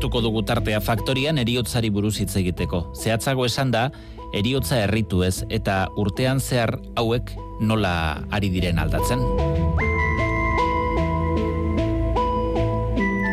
Hartuko 0.00 0.22
dugu 0.24 0.40
tartea 0.48 0.78
faktorian 0.80 1.36
eriotzari 1.36 1.90
buruz 1.92 2.14
hitz 2.22 2.32
egiteko. 2.40 2.78
Zehatzago 2.96 3.44
esan 3.44 3.68
da, 3.68 3.82
eriotza 4.32 4.78
herritu 4.80 5.18
ez 5.26 5.42
eta 5.52 5.74
urtean 6.00 6.38
zehar 6.40 6.70
hauek 6.96 7.34
nola 7.60 7.92
ari 8.32 8.48
diren 8.48 8.80
aldatzen. 8.80 9.20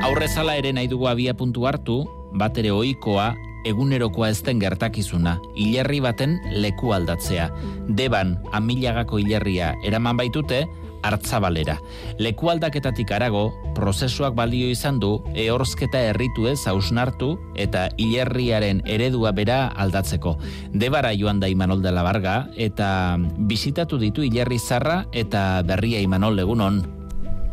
Aurrezala 0.10 0.58
ere 0.60 0.74
nahi 0.76 0.92
dugu 0.92 1.08
abia 1.08 1.32
puntu 1.40 1.64
hartu, 1.72 2.02
bat 2.36 2.60
ere 2.60 2.76
ohikoa 2.76 3.30
egunerokoa 3.64 4.34
ezten 4.36 4.60
gertakizuna, 4.60 5.38
hilerri 5.56 6.02
baten 6.04 6.36
leku 6.52 6.92
aldatzea. 6.92 7.48
Deban, 7.96 8.36
amilagako 8.52 9.24
hilerria 9.24 9.72
eraman 9.88 10.20
baitute, 10.20 10.66
hartzabalera. 11.04 11.78
Leku 12.20 12.50
aldaketatik 12.50 13.12
arago, 13.12 13.52
prozesuak 13.76 14.36
balio 14.38 14.70
izan 14.72 15.00
du, 15.00 15.18
ehorzketa 15.36 16.02
erritu 16.12 16.48
ez 16.48 16.60
hausnartu 16.68 17.36
eta 17.56 17.88
hilerriaren 17.98 18.82
eredua 18.86 19.32
bera 19.32 19.68
aldatzeko. 19.76 20.38
Debara 20.74 21.14
joan 21.18 21.40
da 21.40 21.50
Imanol 21.50 21.82
de 21.82 21.92
la 21.92 22.04
Barga 22.04 22.38
eta 22.56 23.18
bisitatu 23.20 24.00
ditu 24.02 24.26
hilerri 24.26 24.60
zarra 24.60 25.06
eta 25.14 25.64
berria 25.68 26.02
Imanol 26.02 26.40
egunon. 26.40 26.84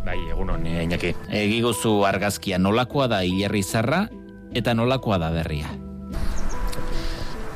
Bai, 0.04 0.18
egunon, 0.28 0.66
eh, 0.66 0.84
Iñaki. 0.84 1.14
Egiguzu 1.32 2.04
argazkia 2.04 2.58
nolakoa 2.58 3.08
da 3.08 3.24
hilerri 3.24 3.62
zarra 3.62 4.08
eta 4.54 4.74
nolakoa 4.74 5.18
da 5.18 5.30
berria. 5.30 5.83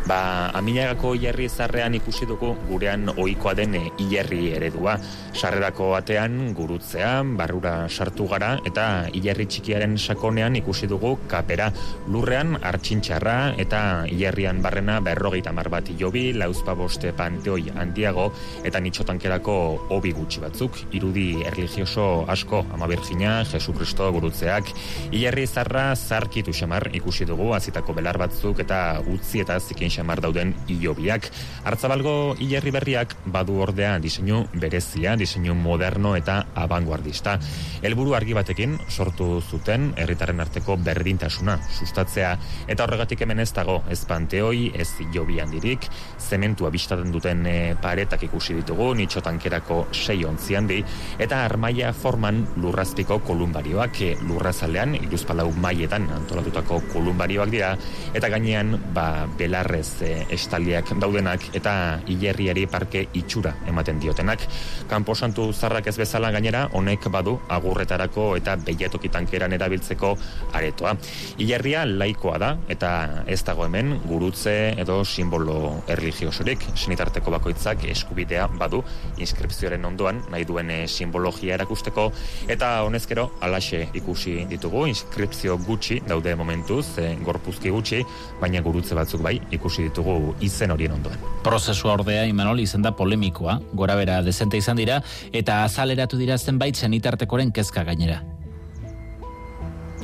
Ba, 0.08 0.48
amilagako 0.56 1.10
hilerri 1.18 1.50
zarrean 1.52 1.92
ikusi 1.92 2.24
dugu 2.24 2.54
gurean 2.64 3.10
ohikoa 3.12 3.52
den 3.58 3.74
eh, 3.76 3.90
hilerri 4.00 4.54
eredua. 4.56 4.94
Sarrerako 5.36 5.90
batean 5.92 6.54
gurutzean, 6.56 7.34
barrura 7.36 7.72
sartu 7.92 8.24
gara 8.30 8.54
eta 8.64 8.86
hilerri 9.12 9.44
txikiaren 9.52 9.98
sakonean 10.00 10.56
ikusi 10.56 10.88
dugu 10.88 11.10
kapera. 11.28 11.66
Lurrean 12.08 12.56
hartxintxarra 12.56 13.34
eta 13.60 13.80
hilerrian 14.08 14.62
barrena 14.64 14.96
berrogeita 15.04 15.52
mar 15.52 15.68
bat 15.68 15.90
jobi, 16.00 16.32
lauzpa 16.32 16.72
boste 16.72 17.12
panteoi 17.12 17.68
handiago 17.76 18.30
eta 18.64 18.80
nitxotankerako 18.80 19.58
hobi 19.92 20.14
gutxi 20.16 20.40
batzuk. 20.40 20.80
Irudi 20.96 21.42
erligioso 21.52 22.24
asko, 22.32 22.62
ama 22.72 22.88
Virginia, 22.88 23.42
Jesu 23.44 23.76
Kristo 23.76 24.08
gurutzeak. 24.16 24.72
Hilerri 25.12 25.44
zarra 25.46 25.92
zarkitu 25.92 26.56
xamar 26.56 26.88
ikusi 26.96 27.28
dugu, 27.28 27.52
azitako 27.60 28.00
belar 28.00 28.16
batzuk 28.24 28.64
eta 28.64 29.02
utzi 29.04 29.44
eta 29.44 29.60
zikin 29.60 29.97
xamar 29.98 30.22
dauden 30.22 30.54
hilobiak. 30.70 31.28
Hartzabalgo 31.66 32.36
hilerri 32.38 32.72
berriak 32.74 33.16
badu 33.26 33.58
ordea 33.64 33.96
diseinu 33.98 34.44
berezia, 34.54 35.16
diseinu 35.18 35.56
moderno 35.58 36.14
eta 36.16 36.40
abanguardista. 36.54 37.38
Helburu 37.82 38.14
argi 38.14 38.36
batekin 38.38 38.78
sortu 38.88 39.42
zuten 39.42 39.92
herritarren 39.98 40.40
arteko 40.40 40.78
berdintasuna 40.80 41.58
sustatzea 41.68 42.34
eta 42.68 42.84
horregatik 42.84 43.22
hemen 43.24 43.42
ez 43.42 43.50
dago 43.56 43.80
ez 43.90 44.00
panteoi, 44.08 44.68
ez 44.74 44.88
hilobi 45.02 45.38
handirik, 45.42 45.88
zementua 46.18 46.70
bistaten 46.74 47.12
duten 47.12 47.44
e, 47.46 47.56
paretak 47.82 48.24
ikusi 48.28 48.58
ditugu, 48.60 48.90
nitxo 48.98 49.22
tankerako 49.24 49.80
sei 49.92 50.22
ontzi 50.28 50.58
handi, 50.58 50.78
eta 51.18 51.42
armaia 51.46 51.92
forman 51.96 52.44
lurrazpiko 52.62 53.20
kolumbarioak 53.26 54.02
e, 54.04 54.10
lurrazalean, 54.28 54.96
iruzpalau 55.00 55.48
maietan 55.64 56.08
antolatutako 56.20 56.82
kolumbarioak 56.92 57.52
dira, 57.54 57.74
eta 58.14 58.30
gainean 58.32 58.76
ba, 58.94 59.26
belarrez 59.38 59.87
e, 60.02 60.26
estaliak 60.34 60.92
daudenak 61.00 61.48
eta 61.56 62.00
hilerriari 62.06 62.66
parke 62.70 63.06
itxura 63.18 63.54
ematen 63.68 64.00
diotenak. 64.00 64.44
Kanposantu 64.90 65.52
zarrak 65.52 65.86
ez 65.86 65.96
bezala 65.98 66.30
gainera, 66.34 66.66
honek 66.72 67.08
badu 67.12 67.38
agurretarako 67.48 68.30
eta 68.38 68.56
behiatoki 68.56 69.10
tankeran 69.12 69.52
erabiltzeko 69.56 70.14
aretoa. 70.52 70.96
Hilerria 71.38 71.84
laikoa 71.86 72.38
da 72.38 72.50
eta 72.68 73.24
ez 73.26 73.40
dago 73.44 73.66
hemen 73.66 73.94
gurutze 74.06 74.56
edo 74.78 75.00
simbolo 75.04 75.82
erligiosorik. 75.88 76.64
Senitarteko 76.74 77.32
bakoitzak 77.38 77.84
eskubidea 77.92 78.48
badu 78.58 78.82
inskripzioaren 79.18 79.84
ondoan 79.84 80.22
nahi 80.32 80.44
duen 80.48 80.70
eh, 80.74 80.82
simbologia 80.88 81.54
erakusteko 81.58 82.10
eta 82.48 82.72
honezkero 82.86 83.28
alaxe 83.44 83.86
ikusi 83.98 84.44
ditugu 84.50 84.86
inskripzio 84.90 85.58
gutxi 85.66 86.00
daude 86.08 86.34
momentuz, 86.38 86.86
e, 86.98 87.12
gorpuzki 87.24 87.70
gutxi, 87.74 88.02
baina 88.40 88.62
gurutze 88.64 88.96
batzuk 88.98 89.22
bai 89.24 89.36
ikusi 89.54 89.67
ditugu 89.76 90.34
izen 90.40 90.70
horien 90.70 90.92
ondoan. 90.92 91.18
Prozesua 91.44 91.92
ordea, 91.92 92.24
Imanol, 92.26 92.60
izan 92.60 92.82
da 92.82 92.92
polemikoa, 92.96 93.60
gora 93.74 93.94
bera 93.94 94.22
dezente 94.22 94.56
izan 94.56 94.76
dira, 94.76 95.02
eta 95.32 95.62
azaleratu 95.64 96.16
dira 96.16 96.38
zenbait 96.38 96.76
zenitartekoren 96.76 97.52
kezka 97.52 97.84
gainera. 97.84 98.22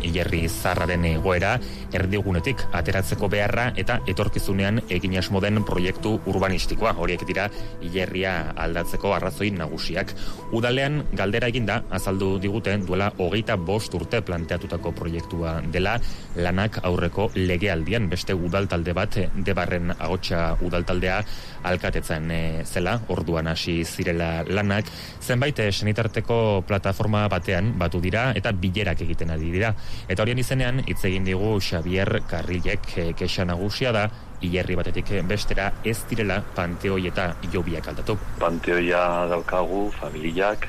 Hilerri 0.05 0.45
zarraren 0.49 1.05
egoera 1.09 1.55
erdigunetik 1.95 2.63
ateratzeko 2.73 3.29
beharra 3.33 3.71
eta 3.81 3.99
etorkizunean 4.11 4.83
egin 4.97 5.17
asmo 5.19 5.41
den 5.41 5.63
proiektu 5.65 6.15
urbanistikoa 6.31 6.95
horiek 7.01 7.25
dira 7.29 7.49
hilerria 7.83 8.35
aldatzeko 8.67 9.15
arrazoi 9.17 9.51
nagusiak. 9.57 10.15
Udalean 10.53 11.03
galdera 11.17 11.49
eginda 11.53 11.81
azaldu 11.91 12.35
diguten 12.43 12.87
duela 12.87 13.11
hogeita 13.19 13.57
bost 13.57 13.95
urte 13.95 14.21
planteatutako 14.27 14.93
proiektua 14.99 15.57
dela 15.73 15.97
lanak 16.37 16.81
aurreko 16.85 17.31
legealdian 17.35 18.09
beste 18.13 18.35
udaltalde 18.35 18.95
bat 18.97 19.19
debarren 19.47 19.95
agotxa 19.99 20.45
udaltaldea 20.65 21.21
alkatetzen 21.65 22.31
e, 22.31 22.41
zela, 22.65 22.99
orduan 23.09 23.49
hasi 23.49 23.79
zirela 23.85 24.45
lanak, 24.49 24.89
zenbait 25.25 25.59
eh, 25.65 25.71
senitarteko 25.73 26.65
plataforma 26.69 27.25
batean 27.33 27.73
batu 27.81 28.01
dira 28.05 28.31
eta 28.37 28.53
bilerak 28.53 29.01
egiten 29.07 29.33
ari 29.35 29.51
dira. 29.55 29.73
Eta 30.09 30.22
horien 30.22 30.38
izenean 30.38 30.82
hitz 30.87 31.03
egin 31.05 31.25
digu 31.25 31.56
Xavier 31.60 32.21
Carrilek 32.31 32.91
e, 32.97 33.06
kexa 33.19 33.44
nagusia 33.49 33.93
da 33.93 34.09
hilerri 34.44 34.77
batetik 34.77 35.12
bestera 35.28 35.71
ez 35.84 35.99
direla 36.10 36.43
panteoi 36.56 37.06
eta 37.09 37.31
jobiak 37.53 37.88
aldatu. 37.88 38.19
Panteoia 38.41 39.27
daukagu, 39.31 39.87
familiak, 40.00 40.69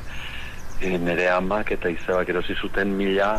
e, 0.82 0.98
nire 0.98 1.28
amak 1.32 1.72
eta 1.76 1.90
izabak 1.92 2.30
erosi 2.30 2.56
zuten 2.62 2.94
mila 2.98 3.30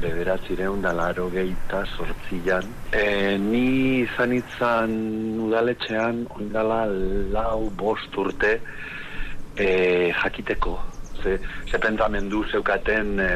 bederatzireun 0.00 0.82
da 0.82 0.92
laro 0.96 1.28
geita 1.32 1.84
sortzian. 1.96 2.68
E, 2.92 3.36
ni 3.40 4.02
izan 4.02 4.34
itzan 4.36 4.92
udaletxean 5.46 6.24
ondala 6.36 6.84
lau 7.32 7.70
bost 7.70 8.16
urte 8.16 8.58
e, 9.56 9.68
jakiteko. 10.22 10.76
Ze, 11.22 11.38
ze 11.70 11.78
pentsamendu 11.80 12.44
zeukaten 12.52 13.20
e, 13.20 13.30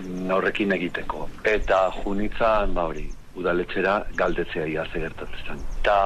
norrekin 0.00 0.72
egiteko. 0.72 1.28
Eta 1.44 1.88
junitzan, 2.02 2.74
ba 2.74 2.86
hori, 2.90 3.08
udaletxera 3.36 3.94
galdetzea 4.16 4.66
iaze 4.66 5.00
gertatzen. 5.04 5.62
Ta 5.86 5.98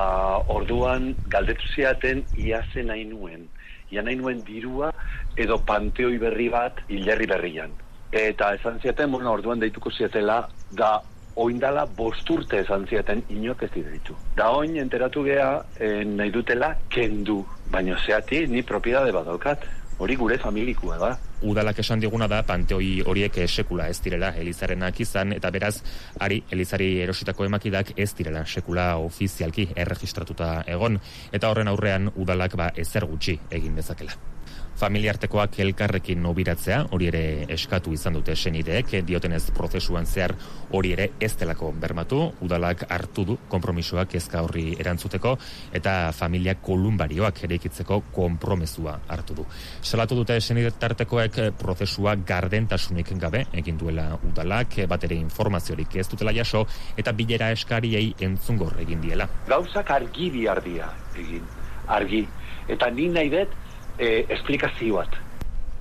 orduan 0.52 1.14
galdetu 1.32 1.69
ziaten 1.74 2.24
iaze 2.36 2.84
nahi 2.86 3.04
nuen. 3.04 3.48
Ia 3.91 4.02
nahi 4.02 4.16
nuen 4.16 4.42
dirua 4.47 4.92
edo 5.36 5.58
panteoi 5.66 6.19
berri 6.19 6.48
bat 6.52 6.80
hilerri 6.88 7.26
berrian. 7.26 7.74
Eta 8.12 8.54
esan 8.54 8.80
ziaten, 8.80 9.10
bueno, 9.12 9.32
orduan 9.32 9.60
deituko 9.60 9.91
ziatela, 9.91 10.47
da 10.70 11.00
oindala 11.36 11.84
bosturte 11.98 12.62
esan 12.62 12.86
ziaten 12.88 13.22
inok 13.28 13.66
ez 13.66 13.72
ditu. 13.74 14.16
Da 14.36 14.50
oin 14.56 14.76
enteratu 14.80 15.24
gea 15.26 15.50
eh, 15.78 16.04
nahi 16.04 16.30
dutela 16.32 16.74
kendu, 16.88 17.42
baina 17.70 17.98
zeati 18.06 18.47
ni 18.47 18.62
propiedade 18.62 19.12
badaukat. 19.12 19.66
Hori 19.98 20.16
gure 20.16 20.38
familikua 20.38 20.98
da. 20.98 21.16
Udalak 21.42 21.78
esan 21.78 22.00
diguna 22.00 22.28
da 22.28 22.42
panteoi 22.42 23.02
horiek 23.06 23.42
sekula 23.47 23.88
ez 23.88 23.98
direla 24.04 24.32
elizarenak 24.36 25.00
izan 25.00 25.32
eta 25.36 25.50
beraz 25.50 25.74
ari 26.20 26.42
elizari 26.50 27.00
erositako 27.03 27.44
emakidak 27.44 27.92
ez 27.97 28.12
direla 28.15 28.47
sekula 28.47 28.97
ofizialki 28.97 29.68
erregistratuta 29.77 30.62
egon 30.66 31.00
eta 31.33 31.50
horren 31.50 31.68
aurrean 31.68 32.10
udalak 32.16 32.56
ba 32.56 32.72
ezer 32.77 33.04
gutxi 33.04 33.38
egin 33.50 33.77
dezakela. 33.77 34.35
Familiartekoak 34.77 35.54
elkarrekin 35.65 36.21
nobiratzea, 36.21 36.83
hori 36.93 37.07
ere 37.09 37.22
eskatu 37.54 37.95
izan 37.97 38.19
dute 38.19 38.34
senideek, 38.37 38.91
diotenez 39.09 39.47
prozesuan 39.57 40.04
zehar 40.04 40.34
hori 40.77 40.93
ere 40.93 41.07
ez 41.21 41.31
delako 41.41 41.71
bermatu, 41.72 42.19
udalak 42.45 42.84
hartu 42.93 43.25
du 43.25 43.39
kompromisoak 43.48 44.19
ezka 44.21 44.43
horri 44.45 44.75
erantzuteko, 44.77 45.33
eta 45.72 46.13
familia 46.13 46.59
kolumbarioak 46.60 47.41
ere 47.48 47.57
ikitzeko 47.57 48.03
kompromesua 48.13 48.98
hartu 49.09 49.39
du. 49.41 49.47
Salatu 49.81 50.21
dute 50.21 50.37
senidetartekoek 50.41 51.41
prozesua 51.57 52.16
gardentasunik 52.21 53.15
gabe, 53.16 53.47
egin 53.57 53.81
duela 53.81 54.10
udalak, 54.28 54.83
bat 54.89 55.09
ere 55.09 55.16
informaziorik 55.16 55.97
ez 55.97 56.09
dutela 56.13 56.37
jaso, 56.37 56.66
eta 57.01 57.16
bilera 57.16 57.48
eskariei 57.57 58.13
entzungor 58.21 58.77
egin 58.84 59.01
diela. 59.01 59.28
Gauzak 59.48 59.91
argi 59.91 60.28
biardia 60.37 60.93
egin, 61.16 61.48
argi. 61.89 62.27
Eta 62.69 62.91
ni 62.91 63.09
nahi 63.09 63.31
dut, 63.31 63.53
e, 63.98 64.27
esplikazio 64.28 65.01
bat. 65.03 65.22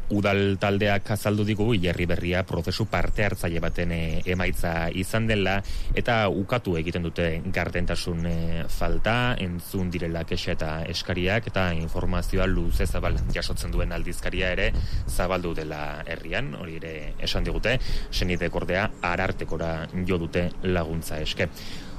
udal 0.06 0.60
taldeak 0.62 1.08
azaldu 1.16 1.42
digu 1.48 1.66
hilerri 1.74 2.06
berria 2.06 2.44
prozesu 2.46 2.86
parte 2.86 3.24
hartzaile 3.26 3.58
baten 3.60 3.92
e, 3.92 4.22
emaitza 4.30 4.92
izan 4.94 5.26
dela 5.26 5.56
eta 5.98 6.30
ukatu 6.30 6.76
egiten 6.78 7.02
dute 7.08 7.42
gardentasun 7.56 8.28
e, 8.30 8.36
falta, 8.70 9.34
entzun 9.42 9.90
direla 9.90 10.22
kexa 10.30 10.52
eta 10.54 10.70
eskariak 10.94 11.50
eta 11.50 11.72
informazioa 11.74 12.46
luze 12.46 12.86
zabal 12.86 13.18
jasotzen 13.34 13.74
duen 13.74 13.98
aldizkaria 13.98 14.52
ere 14.54 14.70
zabaldu 15.10 15.56
dela 15.58 16.04
herrian, 16.06 16.54
hori 16.54 16.78
ere 16.78 16.94
esan 17.18 17.44
digute, 17.44 17.80
senide 18.12 18.52
kordea 18.54 18.86
arartekora 19.02 19.88
jo 20.06 20.22
dute 20.22 20.52
laguntza 20.70 21.18
eske. 21.18 21.50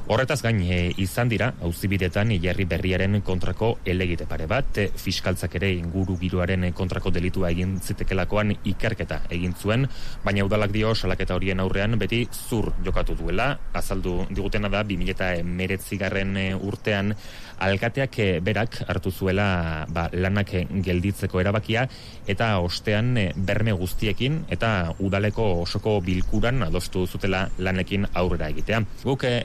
Horretaz 0.07 0.39
gain 0.39 0.61
e, 0.63 0.93
izan 1.03 1.27
dira 1.27 1.49
auzibidetan 1.67 2.31
hilerri 2.31 2.63
berriaren 2.71 3.17
kontrako 3.27 3.73
elegite 3.91 4.29
pare 4.31 4.45
bat, 4.47 4.79
e, 4.79 4.85
fiskaltzak 5.03 5.57
ere 5.59 5.73
inguru 5.75 6.15
giroaren 6.21 6.69
kontrako 6.79 7.11
delitua 7.11 7.51
egin 7.51 7.73
zitekelakoan 7.83 8.53
ikerketa 8.71 9.25
egin 9.35 9.57
zuen, 9.59 9.89
baina 10.23 10.45
udalak 10.47 10.71
dio 10.77 10.93
salaketa 10.95 11.35
horien 11.35 11.59
aurrean 11.65 11.99
beti 11.99 12.23
zur 12.31 12.71
jokatu 12.87 13.19
duela, 13.19 13.49
azaldu 13.75 14.21
digutena 14.31 14.71
da 14.71 14.85
2019 14.87 15.99
garren 15.99 16.39
urtean 16.55 17.11
alkateak 17.59 18.19
eh, 18.21 18.41
berak 18.45 18.83
hartu 18.87 19.11
zuela 19.11 19.87
ba, 19.89 20.07
lanak 20.13 20.53
gelditzeko 20.85 21.41
erabakia. 21.41 21.87
Eta 22.29 22.57
ostean 22.65 23.17
eh, 23.21 23.31
berme 23.37 23.73
guztiekin 23.77 24.43
eta 24.53 24.93
udaleko 25.01 25.63
osoko 25.63 25.99
bilkuran 26.05 26.67
adostu 26.67 27.07
zutela 27.07 27.47
lanekin 27.59 28.07
aurrera 28.15 28.51
egitea. 28.53 28.83
Guk 29.05 29.25
eh, 29.29 29.41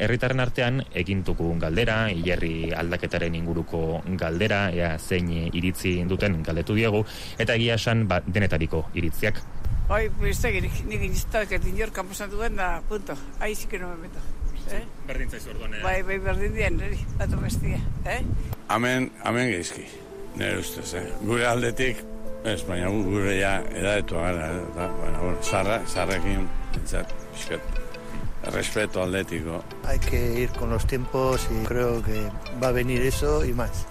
herritarren 0.52 0.82
artean 0.82 0.84
egintuko 0.94 1.56
galdera, 1.60 2.10
hilerri 2.12 2.72
aldaketaren 2.74 3.36
inguruko 3.36 4.02
galdera, 4.18 4.72
ea 4.72 4.98
zein 5.00 5.30
iritzi 5.54 6.04
duten 6.08 6.44
galdetu 6.44 6.76
diegu, 6.76 7.06
eta 7.40 7.56
egia 7.56 7.76
esan 7.76 8.08
ba, 8.08 8.22
denetariko 8.26 8.90
iritziak. 8.94 9.42
Bai, 9.88 10.10
pues 10.10 10.44
egin, 10.46 10.70
nik 10.88 11.02
iniztak 11.02 11.52
etin 11.52 11.78
jorkan 11.78 12.08
duen 12.30 12.56
da, 12.56 12.82
punto. 12.88 13.14
Aizik 13.40 13.72
que 13.72 13.80
no 13.80 13.90
me 13.90 14.08
meto. 14.08 14.20
Eh? 14.72 14.84
Berdin 15.08 15.30
zaizu 15.30 15.50
orduan, 15.50 15.74
eh? 15.74 15.82
Bai, 15.84 16.02
bai, 16.04 16.20
berdin 16.20 16.54
dien, 16.54 16.78
niri, 16.78 17.00
batu 17.18 17.38
bestia, 17.42 17.80
eh? 18.06 18.22
Amen, 18.70 19.12
amen 19.24 19.50
geizki, 19.50 19.84
nire 20.38 20.60
ustez, 20.60 20.94
eh? 20.94 21.08
Gure 21.26 21.48
aldetik, 21.48 22.04
ez, 22.46 22.62
baina 22.68 22.90
gure 22.90 23.36
ja 23.40 23.58
edaetu 23.74 24.16
gara, 24.16 24.52
eh? 24.54 24.64
Da, 24.78 24.88
bueno, 24.88 25.18
bueno, 25.24 25.44
zarra, 25.44 25.82
zarrekin, 25.88 26.48
entzat, 26.78 27.12
bisket, 27.34 27.82
respeto 28.44 29.02
atlético. 29.02 29.64
Hay 29.86 30.00
que 30.00 30.42
ir 30.42 30.50
con 30.50 30.70
los 30.70 30.86
tiempos 30.88 31.48
y 31.52 31.64
creo 31.66 32.02
que 32.02 32.30
va 32.62 32.70
a 32.70 32.72
venir 32.72 33.02
eso 33.02 33.46
y 33.46 33.54
más. 33.54 33.86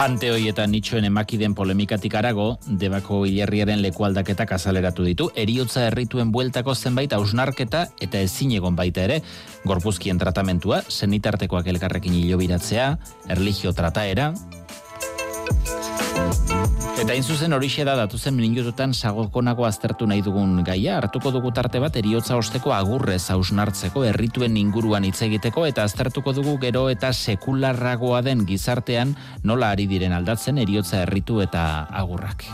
Panteoi 0.00 0.46
eta 0.48 0.64
nitxoen 0.64 1.04
emakiden 1.04 1.52
polemikatik 1.52 2.14
arago, 2.16 2.54
debako 2.64 3.18
hilerriaren 3.28 3.82
lekualdaketak 3.84 4.54
azaleratu 4.56 5.04
ditu, 5.04 5.26
eriotza 5.36 5.82
errituen 5.90 6.30
bueltako 6.32 6.72
zenbait 6.74 7.12
ausnarketa 7.12 7.82
eta 8.00 8.22
ezin 8.24 8.54
egon 8.56 8.78
baita 8.78 9.04
ere, 9.04 9.18
gorpuzkien 9.68 10.16
tratamentua, 10.16 10.80
senitartekoak 10.88 11.68
elkarrekin 11.74 12.16
hilobiratzea, 12.16 12.94
erligio 13.28 13.74
trataera, 13.76 14.32
Eta 17.00 17.14
hain 17.16 17.24
zuzen 17.24 17.54
horixe 17.56 17.80
da 17.88 17.94
datuzen 17.96 18.34
minututan 18.36 18.90
sagokonago 18.92 19.64
aztertu 19.64 20.04
nahi 20.04 20.20
dugun 20.20 20.58
gaia, 20.66 20.98
hartuko 20.98 21.30
dugu 21.32 21.48
tarte 21.56 21.80
bat 21.80 21.94
eriotza 21.96 22.36
osteko 22.36 22.74
agurrez 22.76 23.22
hausnartzeko 23.32 24.02
errituen 24.04 24.58
inguruan 24.60 25.06
hitz 25.08 25.22
egiteko 25.24 25.64
eta 25.64 25.86
aztertuko 25.88 26.34
dugu 26.36 26.58
gero 26.60 26.82
eta 26.92 27.14
sekularragoa 27.14 28.20
den 28.26 28.44
gizartean 28.44 29.14
nola 29.42 29.70
ari 29.72 29.86
diren 29.88 30.12
aldatzen 30.12 30.60
eriotza 30.60 31.00
erritu 31.06 31.40
eta 31.40 31.86
agurrak. 32.02 32.44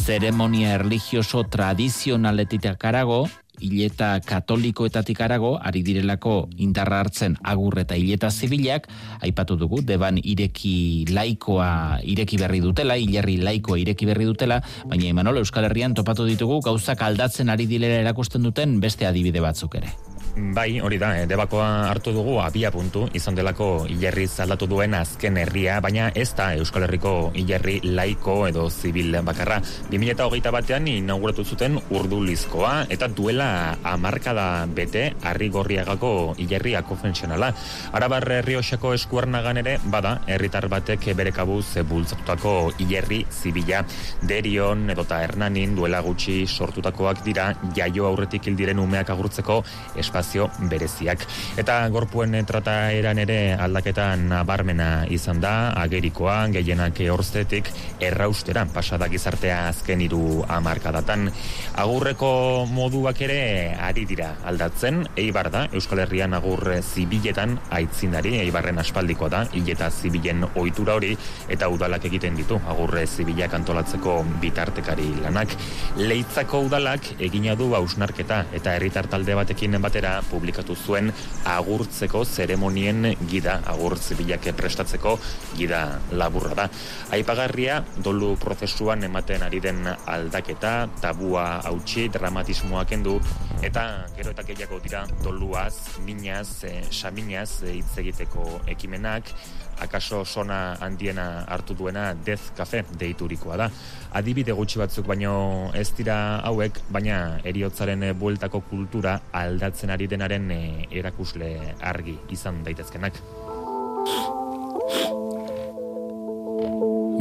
Zeremonia 0.00 0.72
erligioso 0.78 1.44
tradizionaletik 1.44 2.70
arago, 2.88 3.26
hileta 3.60 4.20
katolikoetatik 4.24 5.20
arago, 5.24 5.56
ari 5.60 5.82
direlako 5.86 6.48
indarra 6.56 7.00
hartzen 7.04 7.36
agur 7.42 7.78
eta 7.82 7.96
hileta 7.98 8.30
zibilak, 8.30 8.88
aipatu 9.20 9.56
dugu, 9.60 9.80
deban 9.82 10.20
ireki 10.22 11.06
laikoa 11.12 12.00
ireki 12.02 12.38
berri 12.40 12.60
dutela, 12.64 12.98
hilerri 12.98 13.38
laikoa 13.42 13.78
ireki 13.84 14.08
berri 14.08 14.28
dutela, 14.28 14.62
baina 14.86 15.10
Imanol 15.10 15.42
Euskal 15.44 15.68
Herrian 15.68 15.94
topatu 15.94 16.26
ditugu 16.28 16.60
gauzak 16.64 17.02
aldatzen 17.02 17.48
ari 17.48 17.66
dilera 17.70 18.02
erakusten 18.04 18.42
duten 18.42 18.78
beste 18.80 19.06
adibide 19.06 19.44
batzuk 19.44 19.78
ere. 19.80 20.07
Bai, 20.36 20.78
hori 20.80 20.98
da, 20.98 21.16
eh, 21.18 21.26
debakoa 21.26 21.88
hartu 21.90 22.12
dugu 22.12 22.38
abia 22.40 22.70
puntu, 22.70 23.08
izan 23.12 23.34
delako 23.34 23.86
hilerri 23.88 24.26
zaldatu 24.28 24.68
duen 24.70 24.94
azken 24.94 25.36
herria, 25.36 25.80
baina 25.80 26.12
ez 26.14 26.34
da 26.36 26.54
Euskal 26.54 26.84
Herriko 26.86 27.32
hilerri 27.34 27.80
laiko 27.82 28.46
edo 28.46 28.68
zibil 28.70 29.16
bakarra. 29.24 29.60
2008 29.90 30.52
batean 30.52 30.86
inauguratu 30.86 31.44
zuten 31.44 31.78
urdulizkoa, 31.90 32.86
eta 32.88 33.08
duela 33.08 33.76
amarkada 33.82 34.66
bete 34.66 35.14
harri 35.22 35.48
gorriagako 35.48 36.34
hilerri 36.38 36.76
akofensionala. 36.76 37.52
Arabar 37.92 38.24
osako 38.58 38.94
eskuarnagan 38.94 39.56
ere, 39.56 39.78
bada, 39.84 40.20
herritar 40.26 40.68
batek 40.68 41.16
bere 41.16 41.32
kabuz 41.32 41.66
bultzatutako 41.88 42.72
hilerri 42.78 43.24
zibila. 43.30 43.84
Derion 44.22 44.90
edota 44.90 45.20
hernanin 45.22 45.74
duela 45.74 46.00
gutxi 46.00 46.46
sortutakoak 46.46 47.24
dira 47.24 47.54
jaio 47.74 48.06
aurretik 48.06 48.46
hildiren 48.46 48.78
umeak 48.78 49.10
agurtzeko 49.10 49.62
espazio 49.96 50.27
espazio 50.28 50.50
bereziak. 50.68 51.24
Eta 51.56 51.88
gorpuen 51.88 52.36
trata 52.46 52.92
eran 52.92 53.18
ere 53.18 53.54
aldaketa 53.56 54.14
nabarmena 54.16 55.06
izan 55.08 55.40
da, 55.40 55.72
agerikoa, 55.80 56.48
gehienak 56.52 57.00
eorztetik, 57.00 57.70
erraustera, 58.00 58.66
pasada 58.66 59.08
gizartea 59.08 59.68
azken 59.68 60.00
iru 60.04 60.44
amarkadatan. 60.48 61.30
Agurreko 61.76 62.66
moduak 62.68 63.20
ere 63.24 63.74
ari 63.80 64.04
dira 64.04 64.34
aldatzen, 64.44 65.06
eibar 65.16 65.50
da, 65.50 65.66
Euskal 65.72 66.04
Herrian 66.04 66.34
agur 66.34 66.60
zibiletan 66.82 67.58
aitzindari, 67.70 68.36
eibarren 68.42 68.78
aspaldikoa 68.78 69.28
da, 69.32 69.42
hileta 69.52 69.90
zibilen 69.90 70.44
ohitura 70.54 70.98
hori, 70.98 71.16
eta 71.48 71.68
udalak 71.72 72.04
egiten 72.10 72.36
ditu, 72.36 72.60
agurre 72.68 73.06
zibilak 73.06 73.54
antolatzeko 73.54 74.20
bitartekari 74.42 75.08
lanak. 75.24 75.56
Leitzako 75.96 76.66
udalak 76.68 77.14
egina 77.18 77.56
du 77.58 77.72
hausnarketa 77.74 78.44
eta 78.54 78.74
herritar 78.76 79.08
talde 79.08 79.34
batekin 79.38 79.78
batera 79.82 80.07
publikatu 80.30 80.76
zuen 80.76 81.12
agurtzeko 81.48 82.24
zeremonien 82.24 83.14
gida, 83.30 83.58
agurtz 83.66 84.14
bilake 84.18 84.52
prestatzeko 84.56 85.16
gida 85.56 85.82
laburra 86.12 86.54
da. 86.58 86.68
Aipagarria, 87.14 87.80
dolu 88.04 88.34
prozesuan 88.40 89.04
ematen 89.08 89.44
ari 89.46 89.60
den 89.64 89.84
aldaketa, 89.88 90.74
tabua 91.02 91.46
hautsi, 91.68 92.08
dramatismoa 92.12 92.84
kendu, 92.88 93.18
eta 93.62 93.86
gero 94.16 94.34
eta 94.34 94.44
gehiago 94.48 94.80
dira 94.84 95.04
doluaz, 95.24 95.74
minaz, 96.06 96.64
e, 96.64 96.82
saminaz 96.90 97.62
e, 97.62 97.78
hitz 97.78 97.98
egiteko 98.04 98.60
ekimenak, 98.74 99.32
akaso 99.80 100.24
sona 100.24 100.76
handiena 100.80 101.44
hartu 101.48 101.74
duena 101.74 102.14
Death 102.14 102.52
Cafe 102.56 102.84
deiturikoa 102.98 103.56
da. 103.56 103.70
Adibide 104.18 104.54
gutxi 104.56 104.80
batzuk 104.80 105.06
baino 105.06 105.70
ez 105.74 105.90
dira 105.96 106.40
hauek, 106.48 106.80
baina 106.90 107.38
eriotzaren 107.44 108.06
bueltako 108.18 108.62
kultura 108.70 109.18
aldatzen 109.32 109.90
ari 109.90 110.08
denaren 110.08 110.50
e, 110.50 110.60
erakusle 110.90 111.52
argi 111.80 112.16
izan 112.32 112.62
daitezkenak. 112.64 113.20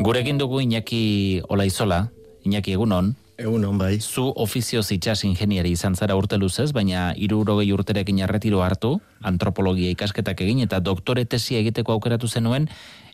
Gurekin 0.08 0.38
dugu 0.38 0.62
Iñaki 0.62 1.42
Olaizola, 1.50 2.08
Iñaki 2.46 2.78
egunon. 2.78 3.16
Egunon 3.38 3.78
bai. 3.78 4.00
Zu 4.02 4.32
ofizio 4.42 4.82
zitxas 4.82 5.22
ingeniari 5.28 5.72
izan 5.78 5.96
zara 5.96 6.16
urte 6.18 6.40
luzez, 6.42 6.72
baina 6.74 7.12
irurogei 7.16 7.70
urterekin 7.76 8.24
arretiro 8.26 8.64
hartu, 8.66 8.96
antropologia 9.22 9.94
ikasketak 9.94 10.42
egin 10.42 10.64
eta 10.66 10.80
doktore 10.82 11.26
tesia 11.26 11.62
egiteko 11.62 11.94
aukeratu 11.94 12.28
zenuen 12.28 12.66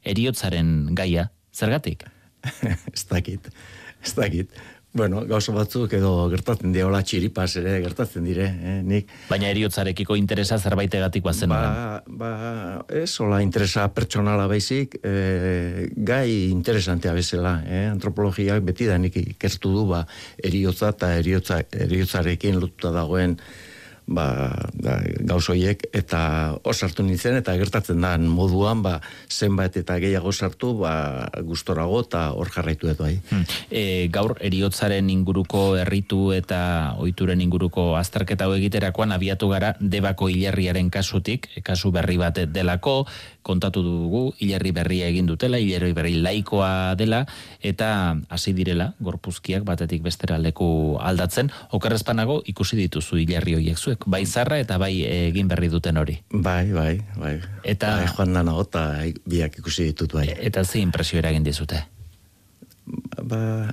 eriotzaren 0.03 0.94
gaia. 0.96 1.27
Zergatik? 1.53 2.08
ez 2.96 3.03
dakit, 3.10 3.51
ez 4.03 4.13
dakit 4.15 4.63
bueno, 4.93 5.23
gauza 5.25 5.53
batzuk 5.55 5.95
edo 5.97 6.12
gertatzen 6.29 6.71
dira, 6.73 6.85
hola 6.85 7.01
txiripas 7.01 7.55
ere 7.57 7.79
gertatzen 7.81 8.25
dire, 8.27 8.45
eh, 8.45 8.75
nik. 8.85 9.09
Baina 9.29 9.50
eriotzarekiko 9.50 10.15
interesa 10.19 10.59
zerbait 10.62 10.93
egatik 10.93 11.25
bazen 11.25 11.50
ba, 11.50 12.03
ba, 12.05 12.29
ez, 13.01 13.09
hola 13.23 13.41
interesa 13.41 13.88
pertsonala 13.93 14.45
baizik, 14.51 15.00
e, 15.01 15.89
gai 15.97 16.51
interesantea 16.51 17.15
bezala, 17.17 17.55
eh, 17.65 17.88
antropologiak 17.89 18.62
beti 18.69 18.85
da 18.91 19.00
nik 19.01 19.17
ikertu 19.17 19.73
du, 19.73 19.88
ba, 19.89 20.03
eriotza 20.38 20.93
eta 20.93 21.13
eriotza, 21.17 21.63
eriotzarekin 21.88 22.62
lotuta 22.62 22.93
dagoen 22.93 23.39
ba, 24.07 24.51
da, 24.74 24.98
gauzoiek 25.24 25.86
eta 25.95 26.22
osartu 26.67 27.03
nintzen 27.05 27.38
eta 27.39 27.55
gertatzen 27.60 28.01
da 28.03 28.15
moduan 28.17 28.83
ba, 28.83 29.00
zenbait 29.29 29.75
eta 29.79 29.98
gehiago 30.01 30.31
sartu 30.31 30.74
ba, 30.81 31.29
gustorago 31.45 32.01
eta 32.03 32.25
hor 32.38 32.51
jarraitu 32.53 32.89
edo 32.91 33.07
bai. 33.07 33.17
Hmm. 33.29 33.45
E, 33.72 34.07
gaur 34.13 34.36
eriotzaren 34.41 35.10
inguruko 35.10 35.75
herritu 35.79 36.31
eta 36.36 36.95
ohituren 37.00 37.41
inguruko 37.41 37.93
azterketa 38.00 38.50
egiterakoan 38.57 39.15
abiatu 39.15 39.50
gara 39.50 39.74
debako 39.79 40.29
hilerriaren 40.29 40.89
kasutik, 40.93 41.50
e, 41.55 41.62
kasu 41.62 41.91
berri 41.91 42.17
bat 42.17 42.43
delako, 42.50 43.03
kontatu 43.43 43.83
dugu 43.83 44.24
hilerri 44.39 44.72
berria 44.72 45.10
egin 45.12 45.27
dutela, 45.27 45.60
hilerri 45.60 45.93
berri 45.93 46.15
laikoa 46.24 46.95
dela 47.00 47.25
eta 47.62 48.15
hasi 48.31 48.53
direla 48.55 48.93
gorpuzkiak 49.03 49.65
batetik 49.67 50.03
bestera 50.03 50.39
leku 50.39 50.98
aldatzen, 51.00 51.51
okerrezpanago 51.75 52.41
ikusi 52.50 52.79
dituzu 52.79 53.19
hilerri 53.19 53.57
horiek 53.60 53.77
zu 53.77 53.92
bai 54.05 54.23
zarra 54.25 54.59
eta 54.62 54.77
bai 54.81 54.93
egin 55.05 55.47
berri 55.51 55.69
duten 55.71 55.97
hori. 55.97 56.17
Bai, 56.31 56.71
bai, 56.73 57.00
bai. 57.17 57.33
Eta 57.63 57.95
bai, 58.00 58.07
joan 58.12 58.33
dana 58.33 58.55
gota 58.57 58.85
biak 59.29 59.59
ikusi 59.62 59.89
ditut 59.91 60.13
bai. 60.13 60.27
Eta 60.38 60.63
ze 60.63 60.79
impresio 60.79 61.19
eragin 61.21 61.43
dizute? 61.43 61.83
Ba, 63.23 63.71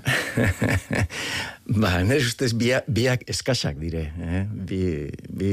ba 1.82 1.90
nire 2.06 2.22
ustez 2.22 2.52
biak, 2.54 2.86
biak 2.86 3.24
eskasak 3.30 3.80
dire, 3.82 4.12
eh? 4.22 4.44
bi, 4.46 5.10
bi, 5.26 5.52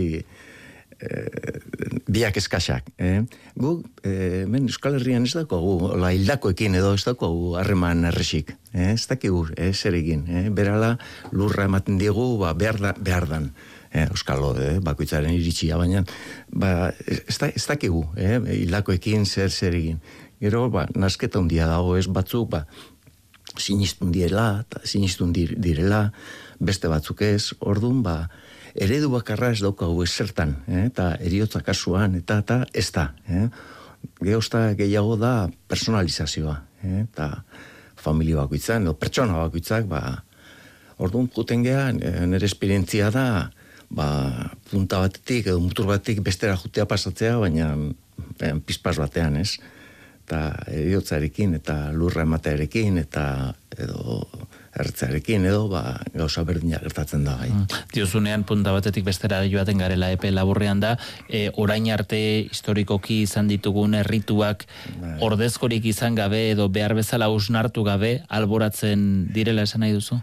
biak 2.08 2.38
eskasak. 2.40 2.88
Eh? 2.98 3.22
Gu, 3.56 3.72
eh, 4.04 4.46
men 4.48 4.68
Euskal 4.72 4.96
Herrian 4.98 5.28
ez 5.28 5.34
dako 5.36 5.60
gu, 5.62 5.74
la 6.00 6.14
hildakoekin 6.16 6.78
edo 6.80 6.94
ez 6.96 7.04
dako 7.06 7.30
gu 7.36 7.56
harreman 7.60 8.08
erresik. 8.10 8.54
Eh? 8.74 8.94
Ez 8.94 9.08
dakigu, 9.08 9.48
eh, 9.58 9.74
zer 9.74 9.94
egin. 9.94 10.26
Eh? 10.28 10.50
Berala 10.50 10.98
lurra 11.32 11.68
ematen 11.68 12.00
diegu, 12.00 12.38
ba, 12.40 12.54
behar, 12.54 12.80
da, 12.82 12.94
behar 12.98 13.28
dan 13.28 13.52
eh, 13.92 14.08
euskalo, 14.08 14.54
eh, 14.62 14.78
bakoitzaren 14.84 15.34
iritsia, 15.36 15.78
baina 15.78 16.04
ba, 16.50 16.92
ez, 17.06 17.38
ez 17.48 17.66
dakigu, 17.68 18.06
eh, 18.16 18.40
hilakoekin 18.64 19.26
zer 19.26 19.52
zer 19.52 19.76
egin. 19.76 20.02
Gero, 20.40 20.68
ba, 20.70 20.88
nasketa 20.96 21.40
hundia 21.40 21.68
dago 21.68 21.98
ez 21.98 22.08
batzuk, 22.08 22.50
ba, 22.52 22.66
sinistun 23.58 24.12
direla, 24.14 24.66
sinistun 24.84 25.34
direla, 25.34 26.12
beste 26.60 26.88
batzuk 26.92 27.22
ez, 27.26 27.54
ordun 27.60 28.04
ba, 28.06 28.30
eredu 28.78 29.10
bakarra 29.10 29.52
ez 29.52 29.60
daukagu 29.64 30.04
ez 30.04 30.12
zertan, 30.12 30.56
eh, 30.68 30.86
eta 30.86 31.16
eriotza 31.20 31.62
kasuan, 31.66 32.16
eta 32.16 32.40
eta 32.44 32.62
ez 32.74 32.92
da. 32.92 33.10
Eh. 33.30 33.48
Geosta 34.22 34.74
gehiago 34.78 35.18
da 35.18 35.50
personalizazioa, 35.68 36.62
eh, 36.84 37.02
eta 37.02 37.44
familia 37.96 38.38
bakoitzan, 38.44 38.84
edo 38.84 38.94
pertsona 38.94 39.34
bakoitzak, 39.34 39.86
ba, 39.90 40.24
Orduan, 40.98 41.30
juten 41.30 41.62
gehan, 41.62 42.00
eh, 42.02 42.26
nire 42.26 42.46
esperientzia 42.50 43.12
da, 43.14 43.52
ba, 43.94 44.08
punta 44.72 45.00
batetik 45.04 45.46
edo 45.52 45.60
mutur 45.62 45.86
batetik 45.86 46.24
bestera 46.26 46.58
jutea 46.58 46.88
pasatzea, 46.90 47.38
baina 47.38 47.76
ben, 48.40 48.62
pizpas 48.66 48.98
batean, 48.98 49.38
ez? 49.38 49.60
Eta 50.26 50.40
eriotzarekin, 50.74 51.54
eta 51.60 51.92
lurra 51.94 52.26
ematearekin, 52.26 52.98
eta 52.98 53.54
edo 53.78 54.24
ertzarekin 54.80 55.46
edo 55.50 55.68
ba, 55.72 56.00
gauza 56.14 56.44
berdina 56.48 56.80
gertatzen 56.84 57.26
da 57.28 57.38
gai. 57.42 57.50
Mm. 57.50 57.82
Diozunean 57.94 58.46
punta 58.48 58.74
batetik 58.76 59.06
bestera 59.08 59.42
joaten 59.50 59.82
garela 59.82 60.12
epe 60.14 60.32
laburrean 60.32 60.80
da, 60.84 60.96
e, 61.30 61.48
orain 61.56 61.90
arte 61.94 62.20
historikoki 62.52 63.22
izan 63.26 63.48
ditugun 63.52 63.96
errituak 63.98 64.66
bai. 65.02 65.18
ordezkorik 65.28 65.86
izan 65.86 66.16
gabe 66.16 66.50
edo 66.52 66.70
behar 66.70 66.96
bezala 66.98 67.30
usnartu 67.34 67.84
gabe 67.88 68.22
alboratzen 68.28 69.28
direla 69.34 69.68
esan 69.68 69.86
nahi 69.86 69.96
duzu? 69.98 70.20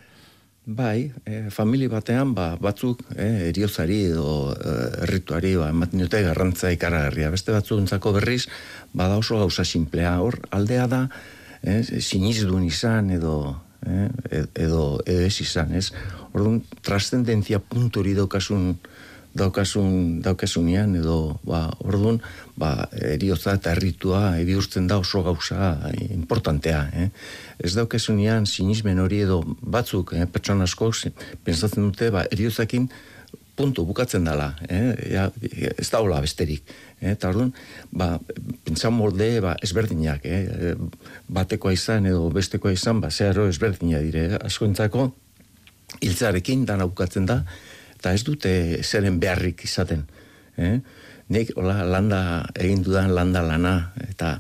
Bai, 0.65 1.13
e, 1.29 1.51
famili 1.53 1.91
batean 1.93 2.31
ba, 2.33 2.55
batzuk 2.57 3.03
e, 3.13 3.51
eriozari 3.51 3.99
edo 4.09 4.55
e, 4.57 4.71
errituari 5.05 5.53
ba, 5.61 5.69
ematen 5.69 6.01
dute 6.01 6.23
garrantza 6.25 6.71
ikaragarria. 6.73 7.29
Beste 7.35 7.53
batzuk 7.53 7.83
entzako 7.83 8.15
berriz, 8.17 8.47
bada 8.97 9.19
oso 9.21 9.37
gauza 9.43 9.65
simplea. 9.69 10.15
Hor, 10.25 10.39
aldea 10.57 10.87
da, 10.89 11.03
e, 11.61 11.83
sinizdun 12.01 12.65
izan 12.65 13.13
edo, 13.13 13.35
e, 13.87 14.09
edo, 14.65 15.01
edo 15.07 15.27
ez 15.27 15.41
izan. 15.41 15.75
Ez? 15.75 15.91
Orduan, 16.33 16.63
trascendentzia 16.83 17.61
punturi 17.61 18.15
daukasun, 18.17 18.75
daukasun, 19.35 20.21
daukasunean 20.23 20.95
edo 20.99 21.39
ba, 21.47 21.67
orduan 21.83 22.21
ba, 22.59 22.87
eriotza 23.15 23.57
eta 23.59 23.73
erritua 23.75 24.37
ebihurtzen 24.43 24.87
da 24.91 25.01
oso 25.03 25.23
gauza 25.27 25.75
importantea. 26.15 26.85
Eh? 26.95 27.09
Ez 27.59 27.75
daukasunean 27.75 28.47
sinismen 28.47 29.03
hori 29.03 29.25
edo 29.27 29.43
batzuk, 29.61 30.15
eh, 30.15 30.27
pertsona 30.31 30.69
asko, 30.71 30.93
pensatzen 31.45 31.91
dute 31.91 32.13
ba, 32.15 32.25
eriotzakin 32.31 32.89
puntu 33.55 33.85
bukatzen 33.87 34.25
dela, 34.27 34.53
eh? 34.69 34.95
ja, 35.15 35.29
ez 35.79 35.87
da 35.91 36.01
hola 36.03 36.21
besterik. 36.25 36.67
Eh? 37.01 37.13
Eta 37.13 37.31
orduan, 37.31 37.53
ba, 37.95 38.17
pentsan 38.67 38.95
molde 38.97 39.29
ba, 39.45 39.55
ezberdinak, 39.63 40.27
eh? 40.27 40.75
batekoa 41.31 41.75
izan 41.77 42.09
edo 42.11 42.27
bestekoa 42.35 42.75
izan, 42.75 43.01
ba, 43.05 43.13
zeharo 43.15 43.47
ezberdina 43.51 44.03
dire, 44.03 44.27
eh? 44.27 44.43
askoentzako, 44.43 45.09
hiltzarekin 46.01 46.67
dana 46.67 46.89
bukatzen 46.91 47.31
da, 47.31 47.43
eta 47.95 48.15
ez 48.15 48.25
dute 48.27 48.53
zeren 48.83 49.21
beharrik 49.23 49.65
izaten. 49.69 50.05
Eh? 50.59 50.79
Nik, 51.35 51.55
hola, 51.57 51.83
landa, 51.89 52.21
egin 52.61 52.83
dudan 52.85 53.15
landa 53.15 53.43
lana, 53.47 53.77
eta 54.11 54.37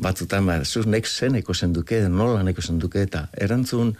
batzutan, 0.00 0.48
ba, 0.48 0.62
zuz, 0.64 0.86
nek 0.90 1.06
zen 1.06 1.36
eko 1.38 1.54
zenduke, 1.54 2.00
nola 2.08 2.42
neko 2.46 2.64
zenduke, 2.64 3.04
eta 3.04 3.28
erantzun, 3.36 3.92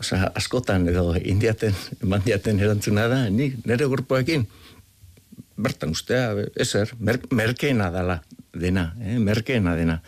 oza, 0.00 0.32
askotan, 0.34 0.88
edo, 0.88 1.12
indiaten, 1.20 1.76
mandiaten 2.02 2.60
erantzuna 2.62 3.06
da, 3.12 3.20
nik, 3.32 3.60
nire 3.68 3.88
grupoekin, 3.92 4.46
bertan 5.60 5.94
ustea, 5.96 6.32
ezer, 6.56 6.94
mer, 6.98 7.20
merkeena 7.36 7.90
dala, 7.92 8.20
dena, 8.56 8.90
eh? 9.04 9.18
merkeena 9.20 9.76
dena. 9.76 10.00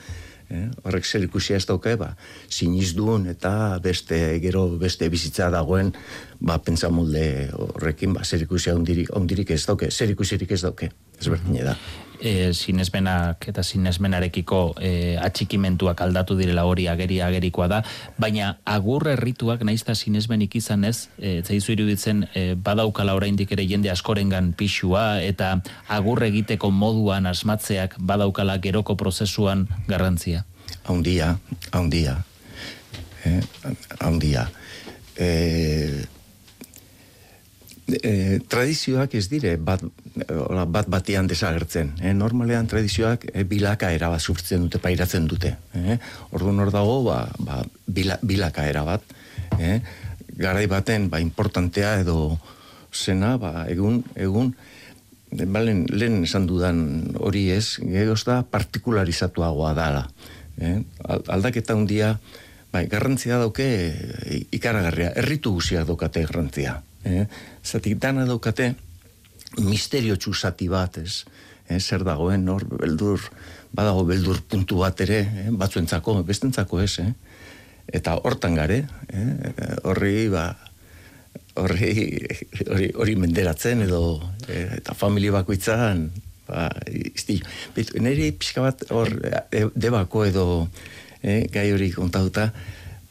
Eh? 0.52 0.66
Horrek 0.84 1.06
zer 1.08 1.24
ikusia 1.24 1.56
ez 1.56 1.64
dauke, 1.68 1.94
ba, 2.00 2.10
sinizdun 2.52 3.28
eta 3.30 3.78
beste, 3.84 4.18
gero 4.42 4.66
beste 4.80 5.08
bizitza 5.12 5.48
dagoen, 5.52 5.92
ba, 6.40 6.58
pentsa 6.64 6.90
molde 6.92 7.24
horrekin, 7.56 8.16
ba, 8.16 8.24
zer 8.24 8.44
ikusia 8.44 8.76
ondirik, 8.76 9.12
ondirik 9.16 9.52
ez 9.54 9.62
dauke, 9.68 9.88
zer 9.90 10.12
ikusirik 10.12 10.52
ez 10.52 10.62
dauke, 10.64 10.90
ez 11.20 11.28
berdine 11.32 11.68
da. 11.70 11.76
E, 12.22 12.52
sinesmenak 12.54 13.48
eta 13.50 13.64
sinesmenarekiko 13.66 14.76
e, 14.78 15.16
atxikimentuak 15.18 16.04
aldatu 16.04 16.36
direla 16.38 16.62
hori 16.70 16.86
ageri 16.86 17.18
agerikoa 17.18 17.66
da, 17.66 17.80
baina 18.14 18.52
agur 18.64 19.08
errituak 19.10 19.64
naizta 19.66 19.96
sinesmenik 19.98 20.54
izan 20.54 20.86
ez, 20.86 21.08
e, 21.18 21.40
zaizu 21.42 21.74
iruditzen 21.74 22.22
e, 22.30 22.44
badaukala 22.54 23.16
oraindik 23.18 23.50
ere 23.56 23.66
jende 23.66 23.90
askorengan 23.90 24.52
pixua 24.54 25.18
eta 25.18 25.56
agur 25.90 26.22
egiteko 26.22 26.70
moduan 26.70 27.26
asmatzeak 27.26 27.98
badaukala 27.98 28.60
geroko 28.62 28.94
prozesuan 28.96 29.66
garrantzia. 29.88 30.44
Haundia, 30.84 31.36
haundia, 31.72 32.16
eh, 33.24 33.40
haundia. 34.00 34.48
Eh, 35.16 36.04
e, 37.86 38.40
tradizioak 38.48 39.14
ez 39.18 39.26
dire 39.30 39.56
bat, 39.56 39.82
bat 40.70 40.88
batian 40.90 41.28
desagertzen. 41.30 41.92
E, 42.00 42.12
normalean 42.16 42.68
tradizioak 42.70 43.26
e, 43.32 43.44
bilaka 43.48 43.92
erabat 43.94 44.22
surtzen 44.22 44.66
dute, 44.66 44.80
pairatzen 44.82 45.26
dute. 45.30 45.56
E, 45.74 45.98
Orduan 46.32 46.60
hor 46.62 46.72
dago, 46.74 47.00
ba, 47.06 47.24
ba, 47.42 47.62
bila, 47.86 48.18
bilaka 48.22 48.66
erabat. 48.70 49.02
E, 49.58 49.80
garai 50.38 50.66
baten, 50.70 51.08
ba, 51.10 51.20
importantea 51.20 51.98
edo 52.02 52.38
zena, 52.92 53.36
ba, 53.40 53.66
egun, 53.72 54.02
egun, 54.14 54.54
balen, 55.32 55.86
lehen 55.90 56.22
esan 56.26 56.46
dudan 56.46 57.16
hori 57.18 57.48
ez, 57.54 57.80
gehoz 57.80 58.22
da 58.28 58.42
partikularizatuagoa 58.44 59.74
dala. 59.76 60.06
E, 60.60 60.78
aldaketa 61.08 61.74
hundia, 61.74 62.14
bai, 62.72 62.86
garrantzia 62.88 63.40
dauke 63.40 63.66
ikaragarria, 64.52 65.12
erritu 65.20 65.56
guzia 65.58 65.84
daukate 65.88 66.24
garrantzia 66.28 66.80
eh? 67.04 67.26
Zatik 67.64 67.98
dana 68.00 68.26
daukate 68.28 68.72
misterio 69.60 70.16
txusati 70.16 70.68
bat, 70.72 70.98
ez? 71.02 71.22
Eh, 71.68 71.78
zer 71.80 72.04
dagoen, 72.04 72.48
hor, 72.48 72.64
beldur, 72.66 73.22
badago 73.72 74.04
beldur 74.08 74.42
puntu 74.48 74.80
bat 74.82 75.00
ere, 75.04 75.20
eh? 75.44 75.46
batzuentzako, 75.50 76.20
bestentzako 76.28 76.82
ez, 76.82 76.98
eh? 77.04 77.12
Eta 77.92 78.16
hortan 78.24 78.56
gare, 78.58 78.82
eh? 79.12 79.28
horri, 79.88 80.28
ba, 80.32 80.50
horri, 81.60 81.92
hori, 82.66 82.90
hori 82.96 83.16
menderatzen, 83.20 83.84
edo, 83.86 84.02
eh? 84.48 84.68
eta 84.78 84.96
familia 84.98 85.34
bakoitzan, 85.38 86.08
ba, 86.48 86.68
izti, 86.88 87.40
nire 88.00 88.32
pixka 88.38 88.64
bat, 88.64 88.86
hor, 88.94 89.12
debako 89.74 90.26
edo, 90.28 90.46
eh? 91.22 91.42
gai 91.52 91.70
hori 91.74 91.92
kontatuta, 91.94 92.50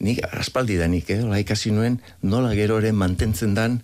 nik 0.02 0.22
aspaldi 0.26 0.78
da 0.80 0.88
nik, 0.90 1.10
eh? 1.14 1.22
ikasi 1.42 1.70
nuen 1.74 2.00
nola 2.22 2.54
gero 2.58 2.80
ere 2.82 2.92
mantentzen 2.92 3.54
dan 3.54 3.78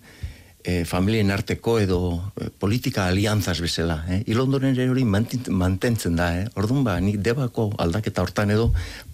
e, 0.63 0.83
familien 0.85 1.31
arteko 1.31 1.77
edo 1.79 1.99
e, 2.35 2.49
politika 2.59 3.07
aliantzaz 3.07 3.59
bezala. 3.63 4.01
Eh? 4.11 4.21
Ilondoren 4.33 4.75
ere 4.75 4.89
hori 4.91 5.05
mantentzen 5.07 6.19
da. 6.19 6.29
Eh? 6.41 6.45
Orduan 6.59 6.83
ba, 6.83 6.99
nik 6.99 7.21
debako 7.23 7.71
aldaketa 7.79 8.25
hortan 8.25 8.51
edo 8.55 8.69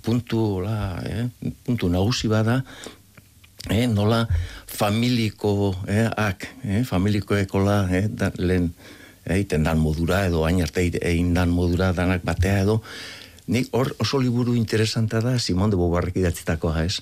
puntu, 0.05 0.61
la, 0.65 0.97
eh? 1.05 1.25
puntu 1.65 1.89
nagusi 1.93 2.31
bada 2.31 2.63
eh, 3.69 3.85
nola 3.87 4.25
familiko, 4.65 5.75
eh, 5.87 6.09
ak, 6.09 6.49
eh, 6.65 6.83
familiko 6.83 7.37
ekola, 7.37 7.85
eh, 7.93 8.07
da, 8.09 8.31
lehen, 8.37 8.73
egiten 9.25 9.65
dan 9.65 9.79
modura 9.81 10.25
edo 10.27 10.43
hain 10.45 10.61
arte 10.61 10.85
egin 11.01 11.33
dan 11.33 11.49
modura 11.49 11.91
danak 11.97 12.21
batea 12.25 12.61
edo 12.61 12.81
nik 13.47 13.69
hor 13.71 13.93
oso 13.99 14.19
liburu 14.19 14.55
interesanta 14.55 15.21
da 15.21 15.37
Simón 15.39 15.69
de 15.69 15.77
Beauvoirrek 15.77 16.17
idatzitakoa 16.17 16.85
ez 16.85 17.01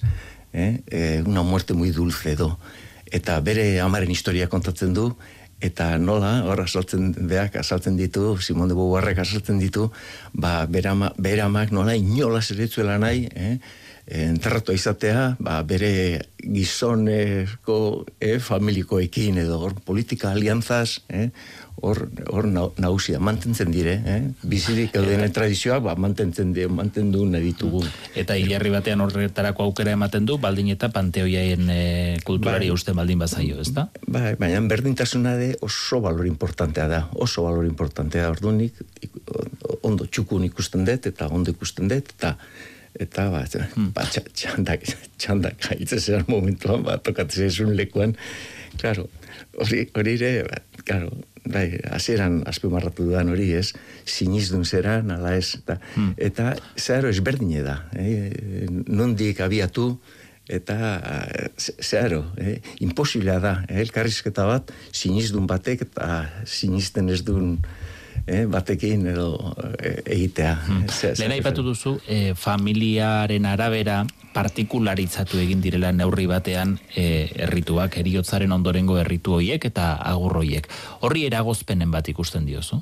eh? 0.54 0.82
eh? 0.88 1.24
una 1.26 1.44
muerte 1.44 1.74
muy 1.74 1.92
dulce 1.92 2.34
edo 2.34 2.58
eta 3.12 3.40
bere 3.40 3.80
amaren 3.80 4.12
historia 4.12 4.50
kontatzen 4.50 4.94
du 4.94 5.14
eta 5.64 5.98
nola, 5.98 6.42
hor 6.44 6.60
asaltzen 6.66 7.14
beak 7.30 7.56
asaltzen 7.56 7.96
ditu, 7.96 8.36
Simón 8.44 8.68
de 8.68 8.76
Beauvoirrek 8.76 9.22
asaltzen 9.24 9.62
ditu, 9.62 9.88
ba, 10.34 10.66
bere, 10.68 10.90
ama, 10.92 11.14
bere 11.16 11.46
amak 11.46 11.72
nola 11.72 11.96
inola 11.96 12.42
zeretzuela 12.42 12.98
nahi, 13.00 13.30
eh? 13.32 13.54
Enterratu 14.08 14.74
izatea, 14.76 15.36
ba, 15.40 15.62
bere 15.64 16.28
gizoneko 16.44 18.06
eh, 18.20 18.40
familikoekin 18.44 19.40
edo 19.46 19.62
hor 19.64 19.78
politika 19.86 20.34
alianzaz, 20.34 21.00
eh, 21.08 21.30
hor 21.84 22.10
hor 22.30 22.48
nausia 22.78 23.20
mantentzen 23.20 23.72
dire, 23.72 23.94
eh? 24.06 24.20
Bizirik 24.48 24.94
euden 25.00 25.24
tradizioak 25.34 25.82
ba 25.84 25.96
mantentzen 26.00 26.52
die, 26.54 26.68
mantendu 26.68 27.24
nahi 27.26 27.50
ditugu. 27.50 27.82
Eta 28.20 28.36
hilerri 28.40 28.74
batean 28.74 29.02
horretarako 29.04 29.70
aukera 29.70 29.96
ematen 29.96 30.28
du 30.28 30.38
baldin 30.38 30.70
eta 30.76 30.92
panteoiaen 30.94 31.72
e, 31.72 31.82
kulturari 32.28 32.70
bai. 32.70 32.76
uste 32.76 32.94
baldin 32.96 33.24
bazaio, 33.24 33.60
ezta? 33.64 33.88
Bai, 34.06 34.36
baina 34.40 34.62
berdintasuna 34.68 35.36
de 35.40 35.54
oso 35.62 36.02
valor 36.04 36.28
importantea 36.28 36.88
da, 36.92 37.02
oso 37.16 37.48
valor 37.48 37.66
importantea 37.66 38.30
ordunik 38.30 38.84
ondo 39.84 40.06
txukun 40.06 40.46
ikusten 40.48 40.86
dut 40.88 41.10
eta 41.10 41.28
ondo 41.32 41.52
ikusten 41.52 41.90
dut 41.92 42.14
eta 42.16 42.36
eta 43.00 43.30
ba, 43.34 43.44
hmm. 43.48 43.92
ba 43.96 44.06
txandak, 44.06 44.86
txandak 45.18 45.70
haitzen 45.72 46.26
momentuan, 46.30 46.84
ba, 46.86 46.98
tokatzen 47.02 47.74
lekuan, 47.74 48.16
claro, 48.78 49.08
hori, 49.58 49.88
hori 49.98 50.16
ere, 50.20 50.44
ba, 50.48 50.62
claro, 50.86 51.12
bai, 51.46 51.68
hasieran 51.92 52.42
azpimarratu 52.48 53.08
dudan 53.10 53.32
hori, 53.34 53.50
ez, 53.58 53.74
sinizdun 54.06 54.66
zera, 54.66 55.02
nala 55.06 55.36
ez, 55.40 55.56
eta, 55.60 55.80
hmm. 55.96 56.18
eta 56.30 56.54
zeharo 56.78 57.12
ezberdine 57.12 57.64
da, 57.66 57.80
eh? 57.98 58.30
nondik 58.88 59.42
abiatu, 59.44 59.94
eta 60.52 60.78
zeharo, 61.58 62.26
eh? 62.38 62.60
imposiblea 62.84 63.40
da, 63.44 63.56
eh? 63.68 63.82
elkarrizketa 63.84 64.46
bat, 64.48 64.74
sinizdun 64.92 65.48
batek, 65.50 65.88
eta 65.90 66.24
sinisten 66.46 67.10
ez 67.10 67.24
duen, 67.26 67.58
eh, 68.28 68.46
batekin 68.46 69.08
edo 69.08 69.56
eh, 69.80 70.02
egitea. 70.06 70.56
Hmm. 70.68 70.84
Lehen 71.20 71.36
aipatu 71.38 71.64
duzu, 71.64 71.98
eh, 72.08 72.34
familiaren 72.36 73.46
arabera 73.46 74.04
partikularitzatu 74.34 75.38
egin 75.38 75.62
direla 75.62 75.92
neurri 75.94 76.26
batean 76.28 76.78
eh, 76.96 77.30
errituak, 77.46 78.00
eriotzaren 78.02 78.52
ondorengo 78.52 78.98
erritu 78.98 79.38
hoiek 79.38 79.70
eta 79.70 79.94
agurroiek. 80.10 80.68
Horri 81.06 81.28
eragozpenen 81.30 81.92
bat 81.94 82.10
ikusten 82.10 82.48
diozu? 82.50 82.82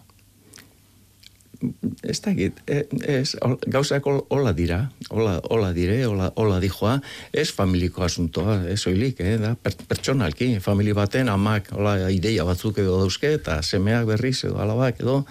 Ez 2.01 2.18
da 2.24 2.32
egit, 2.32 2.60
e, 2.65 2.82
ez, 3.13 3.36
gauzak 3.70 4.08
hola 4.08 4.53
dira, 4.58 4.80
hola, 5.10 5.38
hola 5.53 5.72
dire, 5.75 6.00
hola, 6.08 6.32
hola 6.36 6.60
dijoa, 6.63 6.98
ez 7.34 7.50
familiko 7.53 8.06
asuntoa, 8.06 8.62
ez 8.72 8.80
oilik, 8.89 9.20
eh, 9.22 9.38
da, 9.41 9.53
per, 9.56 9.75
pertsonalki, 9.89 10.53
famili 10.63 10.96
baten 10.98 11.30
amak, 11.30 11.72
hola, 11.77 11.96
ideia 12.13 12.46
batzuk 12.48 12.82
edo 12.82 12.98
dauzke, 13.03 13.36
eta 13.39 13.62
semeak 13.65 14.08
berriz 14.10 14.39
edo 14.48 14.58
alabak 14.63 15.03
edo, 15.03 15.22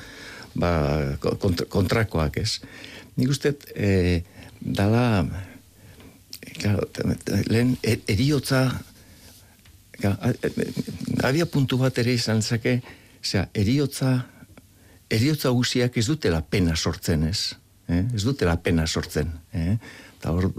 ba, 0.55 0.73
kontrakoak 1.69 2.41
ez. 2.43 2.61
Nik 3.19 3.35
uste, 3.35 3.57
e, 3.75 4.23
dala, 4.61 5.27
claro, 6.61 6.87
lehen, 7.51 7.77
er, 7.83 8.03
eriotza, 8.11 8.69
abia 11.27 11.45
puntu 11.51 11.77
bat 11.81 11.99
ere 12.01 12.15
izan 12.17 12.41
zake, 12.43 12.81
Osea, 13.21 13.51
eriotza 13.53 14.15
eriotza 15.11 15.51
guziak 15.55 15.97
ez 15.99 16.07
dutela 16.07 16.41
pena 16.43 16.77
sortzen 16.77 17.27
ez. 17.29 17.55
Eh? 17.91 18.05
Ez 18.15 18.23
dutela 18.25 18.57
pena 18.63 18.87
sortzen. 18.87 19.33
Eh? 19.53 19.77
Eta 20.19 20.35
hor 20.35 20.51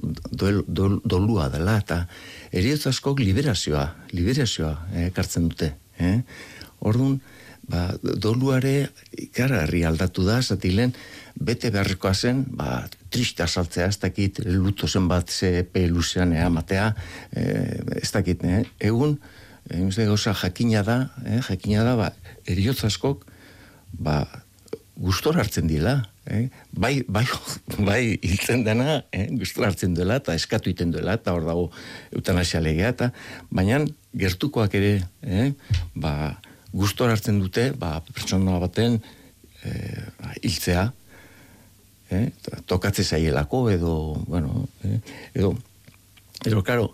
dolua 1.06 1.50
dela. 1.54 1.78
Eta 1.80 2.04
eriotza 2.52 2.92
askok 2.92 3.22
liberazioa, 3.24 3.86
liberazioa 4.12 4.74
eh, 4.94 5.10
kartzen 5.16 5.48
dute. 5.50 5.74
Eh? 6.02 6.18
Orduan, 6.82 7.20
ba, 7.72 7.88
doluare 8.02 8.76
ikararri 9.18 9.84
aldatu 9.88 10.26
da, 10.28 10.40
zatilen, 10.42 10.94
bete 11.36 11.72
beharrekoa 11.74 12.14
zen, 12.14 12.44
ba, 12.58 12.84
triste 13.14 13.46
asaltzea, 13.46 13.88
ez 13.92 14.00
dakit, 14.02 14.42
luto 14.48 14.88
zen 14.88 15.08
bat 15.12 15.30
ze 15.30 15.64
pe 15.64 15.88
luzean 15.88 16.34
ea 16.34 16.50
matea, 16.50 16.92
eh, 17.32 17.80
ez 18.02 18.12
dakit, 18.12 18.44
eh? 18.44 18.64
egun, 18.80 19.18
eh, 19.70 19.84
gauza 20.06 20.34
jakina 20.34 20.84
da, 20.84 20.98
eh, 21.26 21.42
jakina 21.48 21.86
da, 21.88 21.96
ba, 21.96 22.12
eriotza 22.46 22.88
askok, 22.88 23.26
ba, 24.00 24.22
gustor 25.02 25.40
hartzen 25.42 25.68
dila, 25.70 25.96
eh? 26.30 26.50
bai, 26.72 27.02
bai, 27.08 27.26
bai 27.88 28.02
hiltzen 28.22 28.64
dena, 28.68 29.02
eh? 29.12 29.28
gustor 29.40 29.68
hartzen 29.70 29.96
duela, 29.98 30.20
eta 30.22 30.36
eskatu 30.38 30.72
iten 30.72 30.94
duela, 30.94 31.18
eta 31.18 31.34
hor 31.36 31.48
dago 31.48 31.68
eutanasia 32.14 32.62
legea, 32.62 32.94
eta 32.94 33.10
baina 33.50 33.82
gertukoak 34.18 34.76
ere, 34.78 34.94
eh? 35.26 35.52
ba, 35.96 36.38
gustor 36.72 37.12
hartzen 37.12 37.42
dute, 37.42 37.72
ba, 37.80 37.98
pertsona 38.14 38.60
baten 38.62 39.00
eh, 39.66 40.06
hiltzea, 40.44 40.86
eh? 42.12 42.26
tokatze 42.70 43.04
zaielako, 43.04 43.66
edo, 43.74 43.96
bueno, 44.28 44.68
eh? 44.86 45.00
edo, 45.34 45.56
edo, 46.46 46.64
karo, 46.66 46.92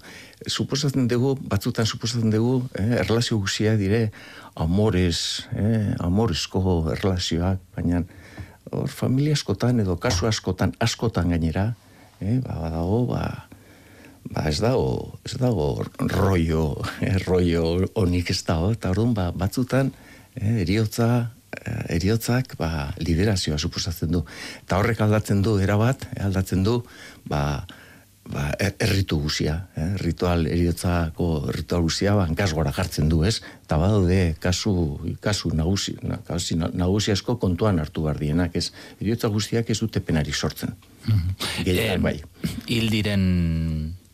suposatzen 0.48 1.08
dugu, 1.08 1.36
batzutan 1.50 1.88
suposatzen 1.88 2.32
dugu, 2.32 2.62
eh, 2.76 3.00
erlazio 3.02 3.40
guzia 3.40 3.76
dire, 3.80 4.12
amores, 4.56 5.48
eh, 5.56 5.96
amoresko 6.00 6.92
erlazioak, 6.94 7.60
baina 7.76 8.04
hor 8.72 8.90
familia 8.92 9.34
askotan 9.38 9.80
edo 9.80 9.96
kasu 10.02 10.28
askotan, 10.28 10.74
askotan 10.80 11.30
gainera, 11.30 11.76
eh, 12.20 12.40
ba, 12.44 12.58
badago, 12.62 13.06
ba, 13.08 13.48
ba 14.32 14.48
ez 14.50 14.60
dago, 14.60 15.20
ez 15.26 15.38
dago 15.40 15.86
rollo, 16.00 16.76
eh, 17.02 17.18
rollo 17.26 17.88
onik 17.96 18.32
ez 18.32 18.42
dago, 18.44 18.72
eta 18.76 18.92
orduan, 18.92 19.14
ba, 19.14 19.32
batzutan, 19.32 19.92
eh, 20.36 20.62
eriotza, 20.64 21.32
eh, 21.64 21.96
eriotzak, 21.98 22.58
ba, 22.60 22.94
liderazioa 23.00 23.58
suposatzen 23.58 24.12
du. 24.12 24.24
Eta 24.66 24.80
horrek 24.82 25.02
aldatzen 25.02 25.42
du, 25.42 25.58
erabat, 25.64 26.08
aldatzen 26.20 26.64
du, 26.64 26.82
ba, 27.26 27.66
ba, 28.32 28.48
er, 28.60 28.74
erritu 28.84 29.20
guzia, 29.22 29.56
eh? 29.78 29.90
ritual 30.02 30.48
eriotzako 30.50 31.28
ritual 31.56 31.86
guzia, 31.88 32.16
ba, 32.18 32.28
gora 32.54 32.74
jartzen 32.76 33.10
du, 33.10 33.24
ez? 33.28 33.40
Eta 33.66 33.78
badaude, 33.82 34.36
kasu, 34.44 34.74
kasu 35.24 35.52
nagusi, 35.56 35.98
na, 36.04 36.20
nagusi 36.74 37.12
asko 37.12 37.38
kontuan 37.42 37.80
hartu 37.80 38.04
behar 38.08 38.20
dienak, 38.20 38.56
ez? 38.56 38.72
Eriotza 39.02 39.32
guztiak 39.34 39.70
ez 39.70 39.80
dute 39.80 40.04
penari 40.04 40.34
sortzen. 40.34 40.76
Mm 41.08 42.02
bai. 42.04 42.18
Hildiren 42.68 43.24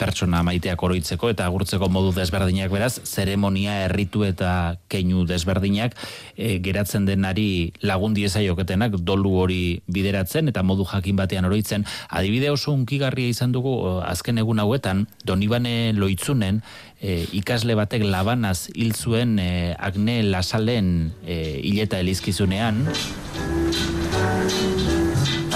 pertsona 0.03 0.43
maiteak 0.43 0.83
oroitzeko 0.83 1.31
eta 1.31 1.47
agurtzeko 1.47 1.87
modu 1.91 2.11
desberdinak 2.15 2.71
beraz, 2.73 2.97
zeremonia 3.07 3.79
erritu 3.87 4.25
eta 4.27 4.75
keinu 4.91 5.23
desberdinak 5.29 5.95
e, 6.35 6.57
geratzen 6.63 7.07
denari 7.07 7.71
lagundi 7.87 8.27
ezaioketenak 8.27 8.99
dolu 9.07 9.33
hori 9.45 9.61
bideratzen 9.87 10.51
eta 10.51 10.63
modu 10.67 10.87
jakin 10.91 11.19
batean 11.19 11.47
oroitzen. 11.47 11.87
Adibide 12.09 12.51
oso 12.51 12.75
unkigarria 12.75 13.31
izan 13.31 13.55
dugu 13.55 13.77
azken 14.03 14.43
egun 14.43 14.59
hauetan, 14.63 15.07
Donibane 15.25 15.93
Loitzunen 15.95 16.61
e, 16.99 17.23
ikasle 17.39 17.75
batek 17.79 18.05
labanaz 18.07 18.69
hil 18.75 18.93
zuen 18.95 19.37
e, 19.39 19.51
Agne 19.79 20.21
Lasalen 20.27 21.13
e, 21.25 21.59
hileta 21.63 21.99
elizkizunean 22.03 22.85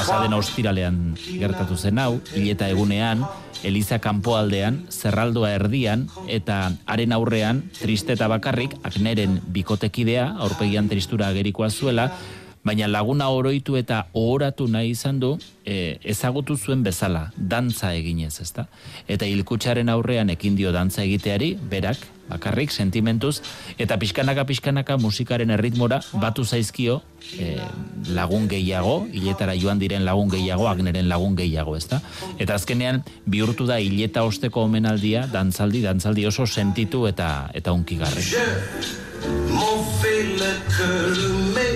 pasaden 0.07 0.37
ostiralean 0.37 0.99
gertatu 1.19 1.75
zen 1.75 1.99
hau, 1.99 2.21
hileta 2.31 2.69
egunean, 2.71 3.25
Eliza 3.67 3.97
kanpoaldean, 3.99 4.83
zerraldua 4.93 5.49
erdian, 5.57 6.05
eta 6.31 6.69
haren 6.87 7.11
aurrean, 7.11 7.63
triste 7.75 8.15
eta 8.15 8.29
bakarrik, 8.31 8.77
akneren 8.87 9.41
bikotekidea, 9.51 10.29
aurpegian 10.45 10.87
tristura 10.87 11.27
agerikoa 11.33 11.67
zuela, 11.69 12.07
baina 12.67 12.87
laguna 12.91 13.29
oroitu 13.31 13.77
eta 13.79 14.03
ohoratu 14.13 14.67
nahi 14.67 14.91
izan 14.91 15.21
du, 15.23 15.37
e, 15.63 15.97
ezagutu 16.03 16.57
zuen 16.57 16.83
bezala, 16.83 17.29
dantza 17.37 17.93
eginez, 17.95 18.35
ezta? 18.43 18.67
Eta 19.07 19.25
hilkutsaren 19.25 19.89
aurrean 19.89 20.29
ekin 20.33 20.55
dio 20.59 20.73
dantza 20.75 21.03
egiteari, 21.05 21.53
berak, 21.71 22.03
bakarrik, 22.27 22.73
sentimentuz, 22.75 23.39
eta 23.79 23.95
pixkanaka 23.99 24.43
pixkanaka 24.49 24.97
musikaren 24.99 25.53
erritmora 25.55 26.01
batu 26.19 26.43
zaizkio 26.43 26.99
e, 27.39 27.55
lagun 28.15 28.49
gehiago, 28.51 28.97
hiletara 29.13 29.55
joan 29.55 29.79
diren 29.79 30.03
lagun 30.07 30.29
gehiago, 30.33 30.67
agneren 30.67 31.07
lagun 31.07 31.39
gehiago, 31.39 31.77
ezta? 31.79 32.01
Eta 32.37 32.59
azkenean, 32.59 33.03
bihurtu 33.25 33.67
da 33.69 33.79
hileta 33.79 34.27
osteko 34.27 34.67
omenaldia, 34.67 35.27
dantzaldi, 35.31 35.83
dantzaldi 35.87 36.27
oso 36.27 36.47
sentitu 36.47 37.07
eta 37.07 37.49
eta 37.55 37.71
unkigarri. 37.75 38.27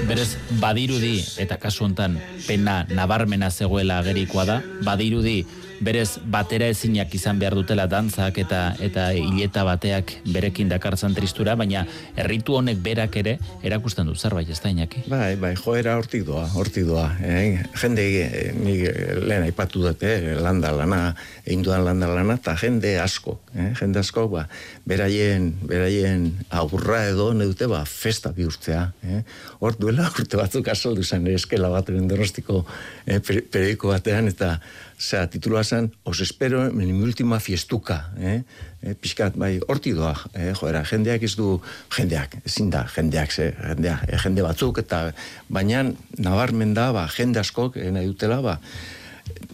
Berez, 0.07 0.37
badirudi, 0.59 1.21
eta 1.41 1.57
kasu 1.61 1.85
hontan 1.85 2.17
pena 2.47 2.85
nabarmena 2.89 3.51
zegoela 3.51 3.99
agerikoa 4.01 4.45
da, 4.49 4.61
badirudi 4.85 5.43
berez 5.81 6.19
batera 6.23 6.67
ezinak 6.71 7.13
izan 7.17 7.39
behar 7.41 7.55
dutela 7.57 7.87
dantzak 7.89 8.37
eta 8.43 8.61
eta 8.79 9.07
hileta 9.17 9.63
bateak 9.65 10.13
berekin 10.31 10.69
dakartzan 10.69 11.15
tristura, 11.17 11.55
baina 11.57 11.83
erritu 12.15 12.55
honek 12.59 12.79
berak 12.85 13.17
ere 13.21 13.37
erakusten 13.65 14.07
du 14.07 14.15
zerbait 14.15 14.49
ez 14.49 14.59
da 14.61 14.69
inaki. 14.69 15.03
Bai, 15.11 15.35
bai, 15.41 15.55
joera 15.57 15.97
hortik 15.97 16.25
doa, 16.27 16.45
hortik 16.55 16.85
doa. 16.85 17.07
Eh? 17.25 17.63
Jende, 17.81 18.05
eh, 18.21 18.51
ni 18.55 18.77
lehen 19.25 19.47
aipatu 19.47 19.81
dut, 19.87 20.05
eh? 20.05 20.35
landa 20.39 20.71
lana, 20.75 21.01
egin 21.45 21.65
duan 21.65 21.85
landa 21.85 22.09
lana, 22.11 22.37
eta 22.39 22.55
jende 22.61 22.93
asko, 23.01 23.39
eh? 23.55 23.71
jende 23.79 24.01
asko, 24.03 24.27
ba, 24.31 24.45
beraien, 24.87 25.51
beraien 25.67 26.29
agurra 26.49 27.03
edo, 27.09 27.31
neute, 27.37 27.67
ba, 27.71 27.83
festa 27.89 28.33
bihurtzea. 28.35 28.85
Eh? 29.07 29.23
Hor 29.59 29.77
duela 29.81 30.09
urte 30.11 30.37
batzuk 30.39 30.69
asoldu 30.71 31.03
zen, 31.03 31.27
eskela 31.33 31.71
bat 31.73 31.89
dorostiko 31.89 32.63
eh, 33.05 33.19
periodiko 33.19 33.91
batean, 33.95 34.29
eta 34.31 34.57
zera, 35.01 35.27
titulua 35.27 35.63
zen, 35.63 35.91
os 36.05 36.21
espero 36.21 36.65
en 36.67 36.77
mi 36.77 37.01
última 37.01 37.39
fiestuka, 37.39 38.11
eh? 38.19 38.43
E, 38.81 38.93
pixkat, 38.93 39.35
bai, 39.37 39.59
horti 39.67 39.93
doa, 39.97 40.13
eh, 40.33 40.53
joera, 40.53 40.83
jendeak 40.85 41.25
ez 41.25 41.33
du, 41.35 41.57
jendeak, 41.97 42.37
ezin 42.45 42.69
da, 42.69 42.85
jendeak, 42.95 43.31
ze, 43.33 43.51
jendeak, 43.57 44.05
eh, 44.07 44.19
jende 44.21 44.45
batzuk, 44.45 44.77
eta 44.77 45.11
baina 45.49 45.83
nabarmen 46.17 46.75
da, 46.77 46.91
ba, 46.93 47.07
jende 47.17 47.41
askok, 47.41 47.77
eh, 47.77 47.89
nahi 47.91 48.11
dutela, 48.13 48.41
ba, 48.45 48.59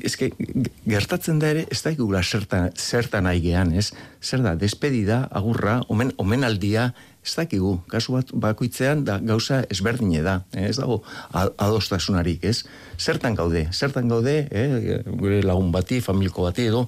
ezke, 0.06 0.32
gertatzen 0.86 1.40
da 1.42 1.52
ere, 1.54 1.66
ez 1.72 1.82
da 1.84 1.92
igula 1.94 2.22
zertan, 2.24 2.72
zertan 2.76 3.28
nahi 3.28 3.42
gehan, 3.44 3.74
ez? 3.78 3.92
Zer 4.22 4.44
da, 4.46 4.56
despedida, 4.60 5.24
agurra, 5.32 5.80
omen, 5.94 6.12
omenaldia, 6.22 6.92
ez 7.28 7.36
dakigu, 7.36 7.74
kasu 7.92 8.16
bat 8.16 8.32
bakoitzean 8.46 9.04
da 9.08 9.18
gauza 9.20 9.62
ezberdine 9.74 10.22
da, 10.24 10.40
eh? 10.56 10.70
ez 10.70 10.78
dago 10.80 11.02
adostasunarik, 11.34 12.46
ez? 12.48 12.64
Zertan 12.98 13.36
gaude, 13.36 13.68
zertan 13.74 14.08
gaude, 14.12 14.38
eh? 14.52 15.02
gure 15.08 15.42
lagun 15.44 15.74
bati, 15.76 16.00
familko 16.04 16.48
bati 16.48 16.70
edo, 16.72 16.88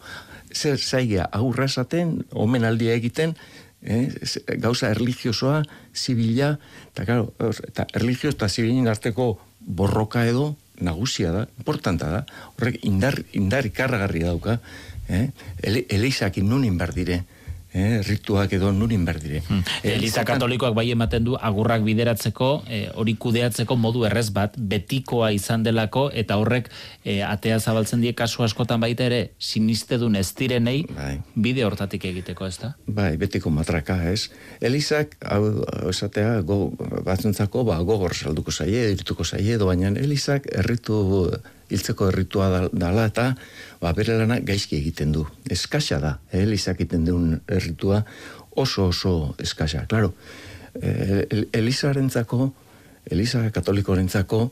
zer 0.53 0.79
zaigea 0.79 1.27
agurra 1.35 1.67
esaten, 1.69 2.19
omenaldia 2.31 2.95
egiten, 2.95 3.35
eh? 3.83 4.05
gauza 4.63 4.93
erligiosoa, 4.95 5.63
zibila, 5.93 6.55
eta 6.93 7.05
claro, 7.09 7.33
eta 7.67 7.87
erligio 7.99 8.31
eta 8.31 8.49
zibilin 8.49 8.87
arteko 8.87 9.33
borroka 9.59 10.23
edo, 10.25 10.53
nagusia 10.81 11.31
da, 11.33 11.47
importanta 11.57 12.09
da, 12.11 12.21
horrek 12.57 12.79
indar, 12.87 13.17
indar 13.33 13.67
ikarragarri 13.69 14.23
dauka, 14.25 14.59
eh? 15.09 15.29
Ele, 15.61 15.85
eleisak 15.89 16.37
nun 16.43 16.65
inberdire, 16.67 17.23
eh, 17.73 18.01
rituak 18.05 18.53
edo 18.53 18.71
nurin 18.71 19.05
berdire. 19.05 19.41
Hmm. 19.47 19.63
Eh, 19.83 19.95
Eliza 19.95 20.23
katolikoak 20.25 20.73
bai 20.77 20.89
ematen 20.91 21.23
du 21.23 21.35
agurrak 21.35 21.83
bideratzeko, 21.85 22.49
eh, 22.67 22.87
hori 22.95 23.15
kudeatzeko 23.15 23.75
modu 23.75 24.05
errez 24.09 24.29
bat, 24.33 24.55
betikoa 24.57 25.31
izan 25.35 25.63
delako, 25.63 26.09
eta 26.13 26.37
horrek 26.41 26.69
eh, 27.03 27.21
atea 27.25 27.59
zabaltzen 27.59 28.01
die 28.01 28.13
kasu 28.13 28.43
askotan 28.43 28.81
baita 28.81 29.05
ere, 29.05 29.21
sinistedun 29.37 30.15
ez 30.15 30.27
direnei, 30.35 30.83
bai. 30.95 31.19
bide 31.35 31.65
hortatik 31.65 32.05
egiteko, 32.09 32.47
ez 32.47 32.57
da? 32.61 32.73
Bai, 32.87 33.15
betiko 33.17 33.53
matraka, 33.53 33.99
ez? 34.11 34.29
Elizak, 34.61 35.15
hau, 35.25 35.63
esatea, 35.89 36.41
go, 36.41 36.71
batzuntzako, 37.05 37.63
ba, 37.69 37.79
gogor 37.85 38.15
salduko 38.15 38.51
zaie, 38.51 38.89
irituko 38.95 39.23
zaie, 39.23 39.55
edo 39.55 39.69
baina 39.69 39.89
Elizak 39.89 40.45
erritu 40.53 41.29
hiltzeko 41.69 42.09
erritua 42.09 42.67
dala 42.73 43.05
eta 43.09 43.31
ba, 43.81 43.93
bere 43.97 44.17
lana 44.19 44.39
gaizki 44.45 44.79
egiten 44.79 45.13
du. 45.15 45.25
Eskasa 45.49 45.99
da, 46.03 46.17
eh, 46.31 46.43
Elizak 46.43 46.79
egiten 46.81 47.05
duen 47.05 47.39
erritua 47.47 48.03
oso 48.59 48.89
oso 48.89 49.35
eskasa. 49.39 49.85
Claro, 49.87 50.13
eh, 50.81 51.25
Elizarentzako, 51.53 52.53
Eliza 53.09 53.43
katolikorentzako, 53.51 54.51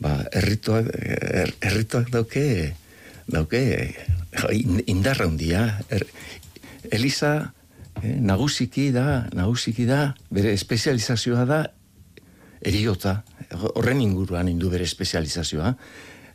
ba, 0.00 0.18
errituak, 0.32 0.90
er, 0.94 1.54
errituak 1.60 2.10
dauke, 2.14 2.74
dauke 3.26 3.62
indarra 4.86 5.26
hundia. 5.26 5.80
Er, 5.90 6.06
Eliza 6.92 7.32
eh, 8.02 8.14
nagusiki 8.20 8.90
da, 8.94 9.26
nagusiki 9.34 9.88
da, 9.88 10.14
bere 10.30 10.52
espezializazioa 10.56 11.44
da 11.48 11.64
eriotza, 12.58 13.22
horren 13.74 14.00
inguruan 14.02 14.48
indu 14.50 14.70
bere 14.72 14.86
espezializazioa 14.88 15.74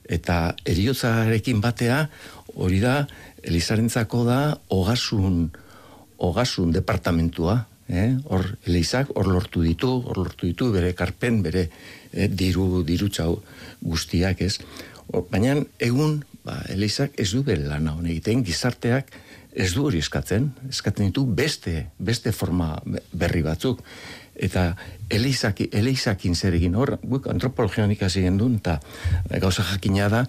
eta 0.10 0.56
eriotzarekin 0.66 1.62
batea 1.62 2.08
hori 2.56 2.80
da 2.84 3.04
Elizarentzako 3.44 4.24
da 4.24 4.39
ogasun 4.72 5.50
ogasun 6.24 6.72
departamentua, 6.72 7.66
eh? 7.92 8.13
Hor 8.32 8.46
Elizak 8.68 9.10
hor 9.18 9.28
lortu 9.28 9.63
ditu, 9.66 9.89
hor 10.06 10.22
lortu 10.22 10.48
ditu 10.48 10.70
bere 10.72 10.94
karpen, 10.96 11.42
bere 11.44 11.68
eh, 12.13 12.30
diru 12.30 12.84
dirutzau 12.88 13.42
guztiak, 13.82 14.42
ez? 14.42 14.60
baina 15.30 15.58
egun 15.84 16.22
ba, 16.46 16.62
Elizak 16.72 17.20
ez 17.20 17.32
du 17.34 17.44
bere 17.44 17.68
lana 17.68 17.94
hon 17.98 18.08
egiten 18.08 18.44
gizarteak 18.44 19.12
ez 19.54 19.74
du 19.76 19.84
hori 19.86 20.00
eskatzen, 20.02 20.48
eskatzen 20.70 21.12
ditu 21.12 21.26
beste, 21.28 21.89
beste 22.00 22.32
forma 22.34 22.78
berri 23.12 23.44
batzuk 23.46 23.84
eta 24.36 24.76
Elizaki, 25.13 25.69
Elizakin 25.72 26.36
zer 26.36 26.56
egin 26.58 26.76
hor, 26.76 26.96
guk 27.04 27.28
antropologian 27.30 27.91
ikasi 27.93 28.24
gendun, 28.26 28.56
eta 28.58 28.80
gauza 29.41 29.65
jakina 29.67 30.10
da, 30.10 30.24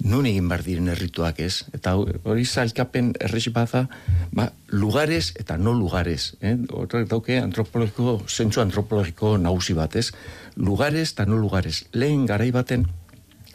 nun 0.00 0.26
egin 0.26 0.48
bar 0.48 0.62
diren 0.64 0.88
errituak 0.88 1.42
ez, 1.44 1.66
eta 1.76 1.92
hori 1.98 2.46
zailkapen 2.46 3.12
errez 3.20 3.48
bada, 3.52 3.86
ba, 4.32 4.48
lugares 4.72 5.34
eta 5.36 5.58
no 5.58 5.74
lugares, 5.76 6.34
eh? 6.40 6.56
horrek 6.72 7.10
dauke 7.10 7.36
antropologiko, 7.40 8.22
zentsu 8.28 8.64
antropologiko 8.64 9.36
nagusi 9.38 9.76
bat 9.76 9.96
ez, 9.96 10.10
lugares 10.56 11.12
eta 11.12 11.28
no 11.28 11.36
lugares, 11.36 11.84
lehen 11.92 12.24
garai 12.26 12.50
baten, 12.54 12.88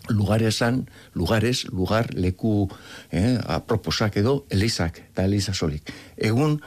lugaresan, 0.09 0.87
lugares, 1.13 1.65
lugar, 1.71 2.13
leku, 2.13 2.69
eh, 3.11 3.39
aproposak 3.47 4.17
edo, 4.21 4.45
elizak, 4.49 4.99
eta 5.11 5.25
eliza 5.25 5.53
solik. 5.53 5.89
Egun, 6.17 6.59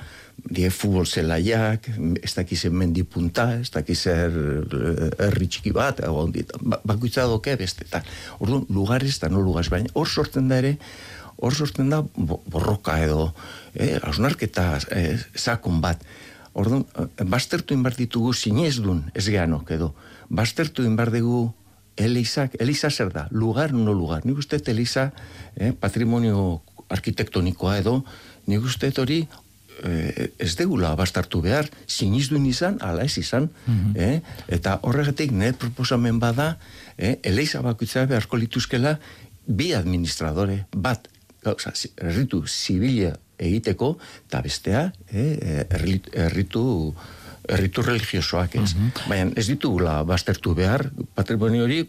die 0.49 0.71
futbol 0.73 1.07
zelaiak, 1.07 1.91
ez 2.23 2.33
dakizen 2.37 2.75
mendi 2.77 3.05
punta, 3.05 3.51
ez 3.61 3.71
dakizen 3.75 4.39
eh, 4.65 5.11
herri 5.27 5.49
txiki 5.49 5.73
bat, 5.77 6.01
ba, 6.61 6.81
bakoitza 6.89 7.27
doke 7.29 7.57
beste, 7.61 7.85
eta 7.89 8.03
orduan, 8.39 8.65
lugares 8.73 9.17
eta 9.17 9.31
no 9.33 9.43
lugares, 9.45 9.71
baina 9.73 9.93
hor 9.95 10.09
sortzen 10.09 10.49
da 10.49 10.61
ere, 10.63 10.77
hor 11.39 11.55
sortzen 11.55 11.93
da 11.93 12.01
borroka 12.15 12.97
edo, 13.05 13.33
eh, 13.75 13.99
ausnarketa 14.03 14.71
eh, 14.97 15.19
sakon 15.35 15.83
bat, 15.85 16.03
orduan, 16.53 16.87
eh, 16.97 17.29
bastertu 17.29 17.77
inbar 17.77 17.97
ditugu 17.99 18.33
zinez 18.35 18.79
dun, 18.81 19.05
ez 19.15 19.29
gehanok 19.29 19.77
edo, 19.77 19.93
bastertu 20.29 20.87
inbar 20.87 21.13
dugu 21.15 21.49
Elizak, 21.99 22.55
Eliza 22.63 22.91
zer 22.91 23.11
da, 23.11 23.27
lugar, 23.31 23.73
no 23.75 23.93
lugar. 23.93 24.23
Nik 24.25 24.39
uste 24.39 24.61
Eliza, 24.71 25.11
eh, 25.57 25.73
patrimonio 25.75 26.63
arkitektonikoa 26.89 27.79
edo, 27.83 28.05
nik 28.47 28.63
uste 28.63 28.93
hori 28.97 29.27
ez 29.83 30.55
degula 30.59 30.95
bastartu 30.99 31.41
behar, 31.45 31.69
sinizduin 31.87 32.47
izan, 32.47 32.79
ala 32.85 33.05
ez 33.07 33.17
izan, 33.21 33.49
mm 33.67 33.95
eh? 33.99 34.21
eta 34.55 34.79
horregatik 34.83 35.33
net 35.33 35.59
proposamen 35.59 36.19
bada, 36.19 36.57
eh, 36.97 37.19
eleiza 37.23 37.62
bakutza 37.62 38.07
beharko 38.07 38.37
lituzkela, 38.37 38.99
bi 39.47 39.73
administradore, 39.75 40.64
bat, 40.77 41.09
gauza, 41.45 41.73
erritu 41.97 42.43
zibila 42.47 43.14
egiteko, 43.38 43.97
eta 44.27 44.43
bestea, 44.43 44.93
eh, 45.12 45.64
erritu, 45.71 46.95
erritu 47.49 47.83
religiosoak 47.83 48.59
ez. 48.61 48.75
Mm 48.75 49.05
Baina 49.09 49.33
ez 49.37 49.47
ditugula 49.49 50.03
bastertu 50.05 50.55
behar, 50.55 50.91
patrimonio 51.14 51.64
hori 51.64 51.85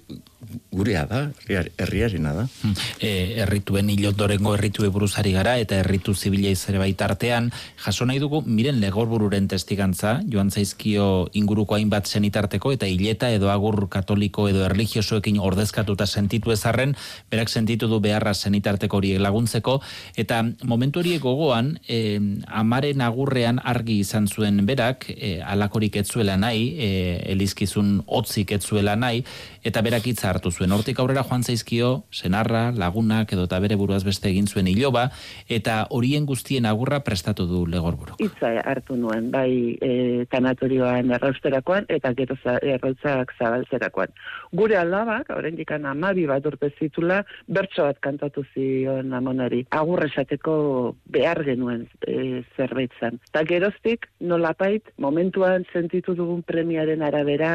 gurea 0.71 1.05
da, 1.05 1.31
herriarena 1.47 2.31
da. 2.33 2.45
Hmm. 2.61 2.73
E, 3.03 3.41
errituen 3.43 3.89
hilotorengo 3.91 4.53
erritu 4.55 4.87
buruzari 4.91 5.33
gara 5.35 5.57
eta 5.59 5.79
erritu 5.83 6.13
zibila 6.15 6.49
izere 6.53 6.79
baitartean, 6.79 7.49
jaso 7.83 8.07
nahi 8.07 8.21
dugu, 8.23 8.41
miren 8.45 8.79
legorbururen 8.79 9.49
testigantza, 9.51 10.19
joan 10.31 10.49
zaizkio 10.49 11.27
inguruko 11.33 11.75
hainbat 11.75 12.07
zenitarteko 12.07 12.71
eta 12.71 12.87
hileta 12.87 13.31
edo 13.35 13.51
agur 13.51 13.89
katoliko 13.91 14.47
edo 14.49 14.63
erligiosoekin 14.69 15.41
ordezkatuta 15.43 16.07
sentitu 16.07 16.55
ezarren, 16.55 16.95
berak 17.31 17.51
sentitu 17.51 17.89
du 17.91 17.99
beharra 17.99 18.33
zenitarteko 18.33 19.01
horiek 19.01 19.19
laguntzeko, 19.19 19.79
eta 20.15 20.41
momentu 20.63 21.03
horiek 21.03 21.21
gogoan, 21.21 21.75
e, 21.87 22.19
amaren 22.47 23.03
agurrean 23.03 23.59
argi 23.59 23.99
izan 24.05 24.27
zuen 24.31 24.63
berak, 24.65 25.09
e, 25.11 25.39
alakorik 25.43 25.99
etzuela 25.99 26.39
nahi, 26.39 26.73
e, 26.79 26.89
elizkizun 27.35 27.97
otzik 28.07 28.55
etzuela 28.55 28.95
nahi, 28.95 29.25
eta 29.67 29.83
berak 29.83 30.07
hitza 30.07 30.28
hartu 30.29 30.51
zuen. 30.51 30.71
Hortik 30.71 30.99
aurrera 30.99 31.23
joan 31.27 31.43
zaizkio, 31.43 31.89
senarra, 32.11 32.69
lagunak 32.75 33.33
edo 33.33 33.45
eta 33.47 33.59
bere 33.63 33.77
buruaz 33.79 34.03
beste 34.07 34.29
egin 34.29 34.47
zuen 34.47 34.67
iloba, 34.71 35.09
eta 35.49 35.81
horien 35.95 36.25
guztien 36.29 36.67
agurra 36.69 37.01
prestatu 37.05 37.47
du 37.49 37.65
legorburu. 37.69 38.17
Hitza 38.21 38.51
hartu 38.63 38.97
nuen, 38.99 39.29
bai 39.33 39.77
e, 39.81 40.25
tanatorioan 40.31 41.11
errausterakoan, 41.17 41.87
eta 41.89 42.13
gero 42.17 42.37
errautzak 42.45 43.33
zabaltzerakoan. 43.37 44.13
Gure 44.59 44.77
alabak, 44.79 45.31
horrein 45.35 45.57
dikan 45.59 45.85
amabi 45.89 46.25
bat 46.29 46.45
urte 46.45 46.71
zitula, 46.79 47.23
bertso 47.47 47.87
bat 47.87 47.99
kantatu 48.05 48.45
zion 48.53 49.13
amonari. 49.13 49.65
Agurra 49.75 50.09
esateko 50.09 50.95
behar 51.09 51.43
genuen 51.47 51.87
e, 52.07 52.43
zerbaitzan. 52.57 53.19
Ta 53.33 53.43
geroztik, 53.47 54.09
nolapait, 54.19 54.93
momentuan 54.97 55.65
sentitu 55.73 56.15
dugun 56.17 56.43
premiaren 56.43 57.03
arabera 57.05 57.51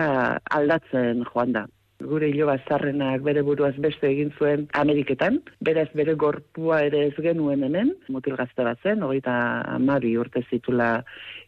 aldatzen 0.50 1.24
joan 1.30 1.54
da 1.54 1.66
gure 2.02 2.28
iloba 2.28 2.57
zarrenak 2.68 3.22
bere 3.22 3.42
buruaz 3.46 3.74
beste 3.78 4.09
egin 4.11 4.33
zuen 4.38 4.66
Ameriketan, 4.80 5.38
beraz 5.64 5.88
bere 5.94 6.14
gorpua 6.18 6.80
ere 6.88 7.04
ez 7.09 7.14
genuen 7.22 7.62
hemen, 7.64 7.92
mutil 8.09 8.37
gazte 8.37 8.66
bat 8.66 8.80
zen, 8.83 9.02
hogeita 9.07 9.35
amabi 9.76 10.16
urte 10.18 10.42
zitula 10.50 11.04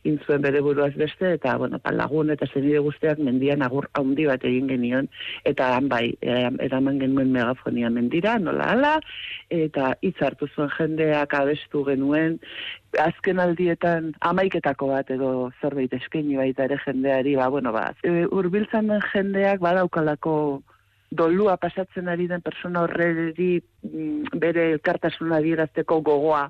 intzuen 0.06 0.42
bere 0.44 0.62
buruaz 0.62 0.92
beste, 0.94 1.32
eta 1.38 1.56
bueno, 1.58 1.80
pa, 1.82 1.92
lagun 1.92 2.30
eta 2.30 2.46
zenide 2.46 2.80
guztiak 2.84 3.18
mendian 3.18 3.62
agur 3.66 3.88
handi 3.98 4.26
bat 4.30 4.44
egin 4.46 4.70
genion, 4.70 5.10
eta 5.44 5.74
han 5.76 5.90
bai, 5.92 6.14
e, 6.22 6.38
eraman 6.68 7.00
genuen 7.02 7.32
megafonia 7.34 7.90
mendira, 7.90 8.38
nola 8.38 8.70
ala, 8.76 8.94
eta 9.50 9.94
hitz 10.02 10.18
hartu 10.22 10.48
zuen 10.54 10.70
jendeak 10.78 11.34
abestu 11.34 11.84
genuen, 11.90 12.38
azken 13.00 13.40
aldietan 13.42 14.12
amaiketako 14.20 14.88
bat 14.92 15.10
edo 15.10 15.50
zerbait 15.60 15.92
eskaini 15.92 16.36
baita 16.36 16.64
ere 16.64 16.78
jendeari, 16.84 17.36
ba, 17.36 17.48
bueno, 17.50 17.72
ba, 17.72 17.90
e, 18.02 18.24
urbiltzan 18.26 18.88
den 18.92 19.04
jendeak 19.12 19.60
badaukalako 19.60 20.62
dolua 21.10 21.56
pasatzen 21.56 22.08
ari 22.08 22.26
den 22.28 22.42
persona 22.42 22.82
horreri 22.82 23.60
mm, 23.82 24.38
bere 24.42 24.70
elkartasuna 24.72 25.38
adierazteko 25.40 26.00
gogoa 26.00 26.48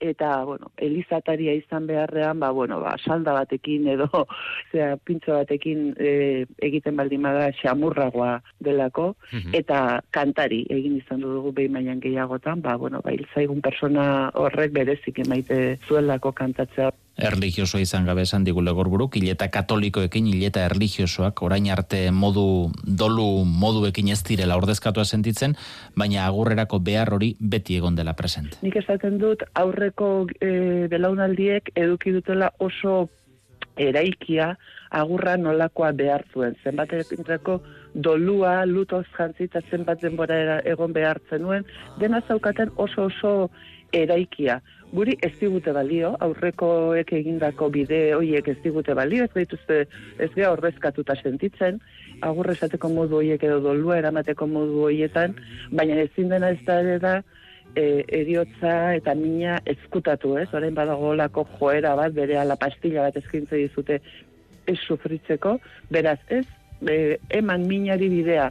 eta, 0.00 0.44
bueno, 0.44 0.70
elizataria 0.76 1.54
izan 1.54 1.86
beharrean, 1.86 2.40
ba, 2.40 2.50
bueno, 2.50 2.80
ba, 2.80 2.96
salda 3.04 3.32
batekin 3.32 3.88
edo, 3.88 4.08
zera, 4.72 4.96
pintzo 4.96 5.38
batekin 5.38 5.94
e, 5.98 6.44
egiten 6.62 6.96
baldin 6.96 7.22
bada 7.26 7.48
xamurragoa 7.60 8.40
delako, 8.60 9.14
eta 9.56 10.02
kantari 10.10 10.64
egin 10.72 10.98
izan 11.00 11.24
dugu 11.24 11.52
behin 11.56 11.72
mailan 11.76 12.00
gehiagotan, 12.00 12.62
ba, 12.62 12.76
bueno, 12.76 13.00
ba, 13.04 13.14
ilzaigun 13.16 13.62
persona 13.64 14.30
horrek 14.34 14.72
berezik 14.76 15.20
emaite 15.24 15.78
zuelako 15.88 16.32
kantatzea 16.32 16.92
erligiosoa 17.16 17.80
izan 17.80 18.06
gabe 18.06 18.22
esan 18.26 18.44
digu 18.44 18.62
legorburuk, 18.64 19.16
hileta 19.16 19.48
katolikoekin, 19.52 20.26
hileta 20.28 20.64
erligiosoak, 20.68 21.42
orain 21.42 21.68
arte 21.72 22.10
modu 22.12 22.70
dolu 22.84 23.44
moduekin 23.48 24.10
ez 24.12 24.22
direla 24.26 24.56
ordezkatua 24.60 25.04
sentitzen, 25.04 25.56
baina 25.96 26.26
agurrerako 26.26 26.80
behar 26.80 27.14
hori 27.16 27.34
beti 27.40 27.78
egon 27.80 27.96
dela 27.96 28.14
present. 28.14 28.58
Nik 28.62 28.76
esaten 28.82 29.18
dut 29.22 29.44
aurreko 29.54 30.26
e, 30.40 30.86
belaunaldiek 30.92 31.72
eduki 31.74 32.12
dutela 32.12 32.52
oso 32.58 33.06
eraikia 33.76 34.54
agurra 34.90 35.36
nolakoa 35.36 35.92
behar 35.92 36.24
zuen. 36.32 36.56
Zenbat 36.64 36.92
egintzako 36.96 37.60
dolua, 37.94 38.64
lutoz 38.66 39.04
jantzita 39.16 39.62
zenbat 39.70 40.02
denbora 40.04 40.60
egon 40.64 40.92
behar 40.92 41.20
zenuen, 41.30 41.64
dena 42.00 42.22
zaukaten 42.28 42.72
oso 42.76 43.08
oso 43.10 43.32
eraikia. 43.92 44.60
Guri 44.92 45.16
ez 45.26 45.32
digute 45.40 45.72
balio, 45.74 46.12
aurrekoek 46.22 47.10
egindako 47.18 47.68
bide 47.74 48.00
hoiek 48.14 48.48
ez 48.48 48.56
digute 48.62 48.94
balio, 48.94 49.24
ez 49.26 49.32
dituzte 49.34 49.80
ez 50.22 50.28
gea 50.34 50.52
ordezkatuta 50.54 51.16
sentitzen, 51.22 51.80
agurre 52.22 52.54
esateko 52.54 52.88
modu 52.94 53.18
hoiek 53.18 53.42
edo 53.42 53.58
dolua 53.64 53.98
eramateko 53.98 54.46
modu 54.46 54.84
hoietan, 54.86 55.34
baina 55.72 55.98
ezin 56.04 56.30
dena 56.30 56.52
ez 56.54 56.62
da 56.68 56.78
ere 56.84 57.00
da, 57.02 57.16
e, 57.74 58.04
eriotza 58.20 58.94
eta 58.96 59.14
mina 59.18 59.58
ezkutatu, 59.66 60.36
ez? 60.38 60.48
Orain 60.54 60.74
badago 60.74 61.10
olako 61.16 61.46
joera 61.58 61.96
bat, 61.98 62.14
bere 62.14 62.38
ala 62.40 62.56
pastilla 62.56 63.08
bat 63.08 63.18
eskintze 63.20 63.58
dizute 63.58 64.00
ez 64.66 64.78
sufritzeko, 64.86 65.58
beraz 65.90 66.18
ez, 66.30 66.46
e, 66.86 67.18
eman 67.40 67.66
minari 67.68 68.08
bidea, 68.12 68.50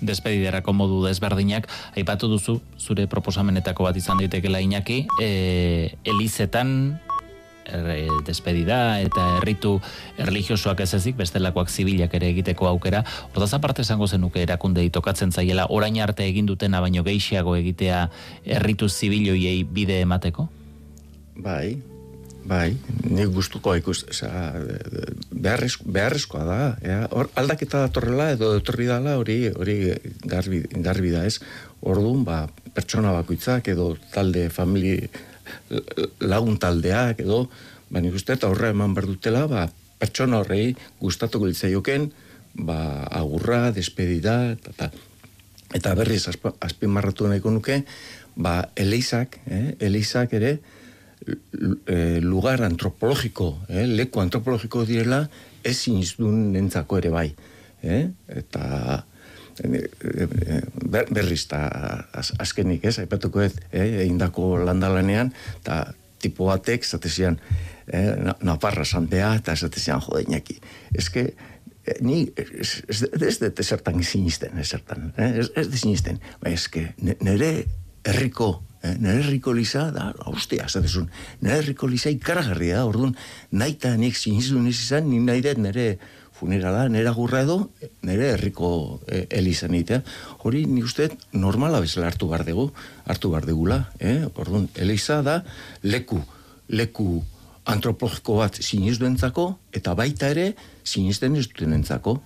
despediderako 0.00 0.72
modu 0.76 1.02
desberdinak, 1.06 1.68
aipatu 1.96 2.28
duzu, 2.28 2.60
zure 2.78 3.06
proposamenetako 3.06 3.88
bat 3.88 3.96
izan 3.96 4.20
daitekeela 4.20 4.60
inaki, 4.60 5.06
e, 5.22 5.96
elizetan 6.04 6.98
er, 7.66 8.10
despedida 8.26 9.00
eta 9.02 9.26
erritu 9.40 9.76
erligiosoak 10.22 10.82
ez 10.84 10.92
ezik, 10.98 11.16
bestelakoak 11.18 11.70
zibilak 11.70 12.14
ere 12.18 12.30
egiteko 12.34 12.68
aukera, 12.70 13.02
hortaz 13.32 13.52
aparte 13.58 13.82
esango 13.86 14.06
zenuke 14.06 14.42
erakundei 14.42 14.88
tokatzen 14.90 15.32
zaiela, 15.32 15.66
orain 15.70 15.98
arte 16.02 16.26
egin 16.26 16.46
dutena 16.46 16.80
baino 16.84 17.04
geixiago 17.06 17.56
egitea 17.56 18.06
erritu 18.58 18.88
zibiloiei 18.88 19.64
bide 19.64 20.00
emateko? 20.04 20.48
Bai, 21.36 21.76
bai, 22.46 22.76
nik 23.10 23.32
gustuko 23.34 23.74
ikus, 23.76 24.04
oza, 24.10 24.30
beharrezko, 25.30 25.86
beharrezkoa 25.92 26.44
da, 26.46 26.58
ea, 26.82 27.00
hor 27.10 27.30
aldaketa 27.38 27.82
datorrela 27.86 28.30
edo 28.36 28.52
etorri 28.60 28.86
dala 28.88 29.16
hori 29.20 29.38
hori 29.50 29.76
garbi, 30.24 30.62
garbi 30.70 31.12
da 31.14 31.24
ez. 31.26 31.40
Orduan, 31.86 32.22
ba, 32.26 32.44
pertsona 32.76 33.14
bakoitzak 33.16 33.72
edo 33.74 33.92
talde, 34.14 34.46
famili, 34.54 34.98
lagun 36.22 36.58
taldeak 36.62 37.24
edo, 37.24 37.46
ba, 37.90 38.02
nik 38.02 38.14
uste 38.18 38.36
eta 38.36 38.50
horra 38.50 38.70
eman 38.74 38.94
behar 38.94 39.10
dutela, 39.10 39.46
ba, 39.50 39.66
pertsona 39.98 40.42
horrei 40.42 40.74
gustatuko 41.02 41.50
litzaioken, 41.50 42.10
ba, 42.68 42.78
agurra, 43.10 43.70
despedida, 43.74 44.38
eta, 44.54 44.74
eta, 44.76 44.90
eta 45.76 45.94
berriz 45.98 46.24
azpimarratu 46.30 47.28
nahiko 47.28 47.52
nuke, 47.54 47.82
ba, 48.36 48.60
eleizak, 48.76 49.40
eh, 49.46 49.76
eleizak 49.80 50.34
ere, 50.38 50.58
eh, 51.26 52.18
lugar 52.22 52.62
antropologiko, 52.62 53.58
eh, 53.68 53.86
leku 53.86 54.20
antropologiko 54.20 54.84
direla, 54.86 55.28
ez 55.64 55.76
inizdun 55.90 56.52
nentzako 56.54 56.98
ere 56.98 57.10
bai. 57.10 57.28
Eh? 57.82 58.06
Eta 58.28 59.04
eh, 59.64 59.84
eh, 59.84 60.62
ber, 60.84 61.10
berriz 61.10 61.44
eta 61.46 61.60
az, 62.12 62.32
azkenik 62.38 62.84
ez, 62.84 62.98
aipatuko 63.02 63.40
ez, 63.44 63.52
eh, 63.72 64.02
eindako 64.06 64.56
landalanean, 64.64 65.32
eta 65.60 65.94
tipo 66.22 66.48
batek, 66.48 66.84
zatezian, 66.84 67.38
eh, 67.86 68.14
na- 68.16 68.36
naparra 68.42 68.84
santea, 68.84 69.34
eta 69.36 69.56
zatezian, 69.56 70.00
jode, 70.00 70.24
inaki, 70.28 70.58
ez 70.94 71.08
que, 71.10 71.34
ni 72.00 72.32
ez, 72.36 72.82
ez, 72.88 73.02
ez 73.22 73.38
dut 73.38 73.60
ezertan 73.62 74.02
sinisten, 74.02 74.58
ezertan, 74.58 75.12
eh? 75.16 75.38
ez, 75.42 75.50
ez 75.54 75.68
de 75.70 75.78
sinisten, 75.78 76.18
ba, 76.42 76.50
ez 76.50 76.66
que 76.68 76.88
ne- 76.98 77.16
nere 77.20 77.66
herriko, 78.06 78.62
eh? 78.86 78.94
nere 79.02 79.22
herriko 79.24 79.54
liza 79.56 79.88
da, 79.94 80.10
hostia, 80.30 80.68
zatezun, 80.68 81.08
nere 81.42 81.60
herriko 81.62 81.88
liza 81.90 82.12
ikaragarria 82.14 82.80
da, 82.80 82.86
orduan, 82.88 83.16
nahi 83.52 83.76
eta 83.76 83.94
nik 84.00 84.16
sinistun 84.18 84.68
ez 84.70 84.78
izan, 84.78 85.10
ni 85.10 85.20
nahi 85.22 85.44
dut 85.44 85.60
nere 85.62 85.88
funerala, 86.36 86.86
nere 86.92 87.08
agurra 87.08 87.42
edo, 87.46 87.58
nere 88.04 88.32
herriko 88.34 88.70
eh, 89.08 89.24
elizan 89.38 89.74
egitea. 89.76 90.02
Hori 90.44 90.64
ni 90.68 90.84
uste 90.84 91.08
normala 91.32 91.80
bezala 91.84 92.10
hartu 92.10 92.28
behar 92.30 92.44
dugu, 92.48 92.68
hartu 93.08 93.32
behar 93.32 93.48
dugula, 93.48 93.80
eh? 93.98 94.20
orduan, 94.34 94.68
eliza 94.76 95.22
da 95.26 95.40
leku, 95.86 96.20
leku 96.68 97.22
antropologiko 97.66 98.38
bat 98.42 98.60
sinisduentzako, 98.62 99.48
eta 99.74 99.96
baita 99.98 100.30
ere 100.34 100.50
sinisten 100.84 101.36
ez 101.40 101.48
dutenentzako. 101.48 102.18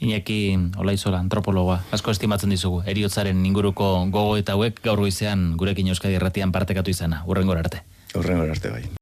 Iñaki 0.00 0.56
Olaizola, 0.78 1.18
antropologa, 1.18 1.80
asko 1.90 2.14
estimatzen 2.14 2.54
dizugu, 2.54 2.84
eriotzaren 2.86 3.40
inguruko 3.46 3.90
gogo 4.14 4.36
eta 4.38 4.54
hauek 4.54 4.78
gaur 4.84 5.02
goizean 5.02 5.56
gurekin 5.58 5.90
Euskadi 5.90 6.20
Erratian 6.20 6.54
partekatu 6.54 6.94
izana, 6.94 7.24
urrengor 7.26 7.58
arte. 7.58 7.82
Horren 8.14 8.46
arte 8.46 8.70
bai. 8.70 8.97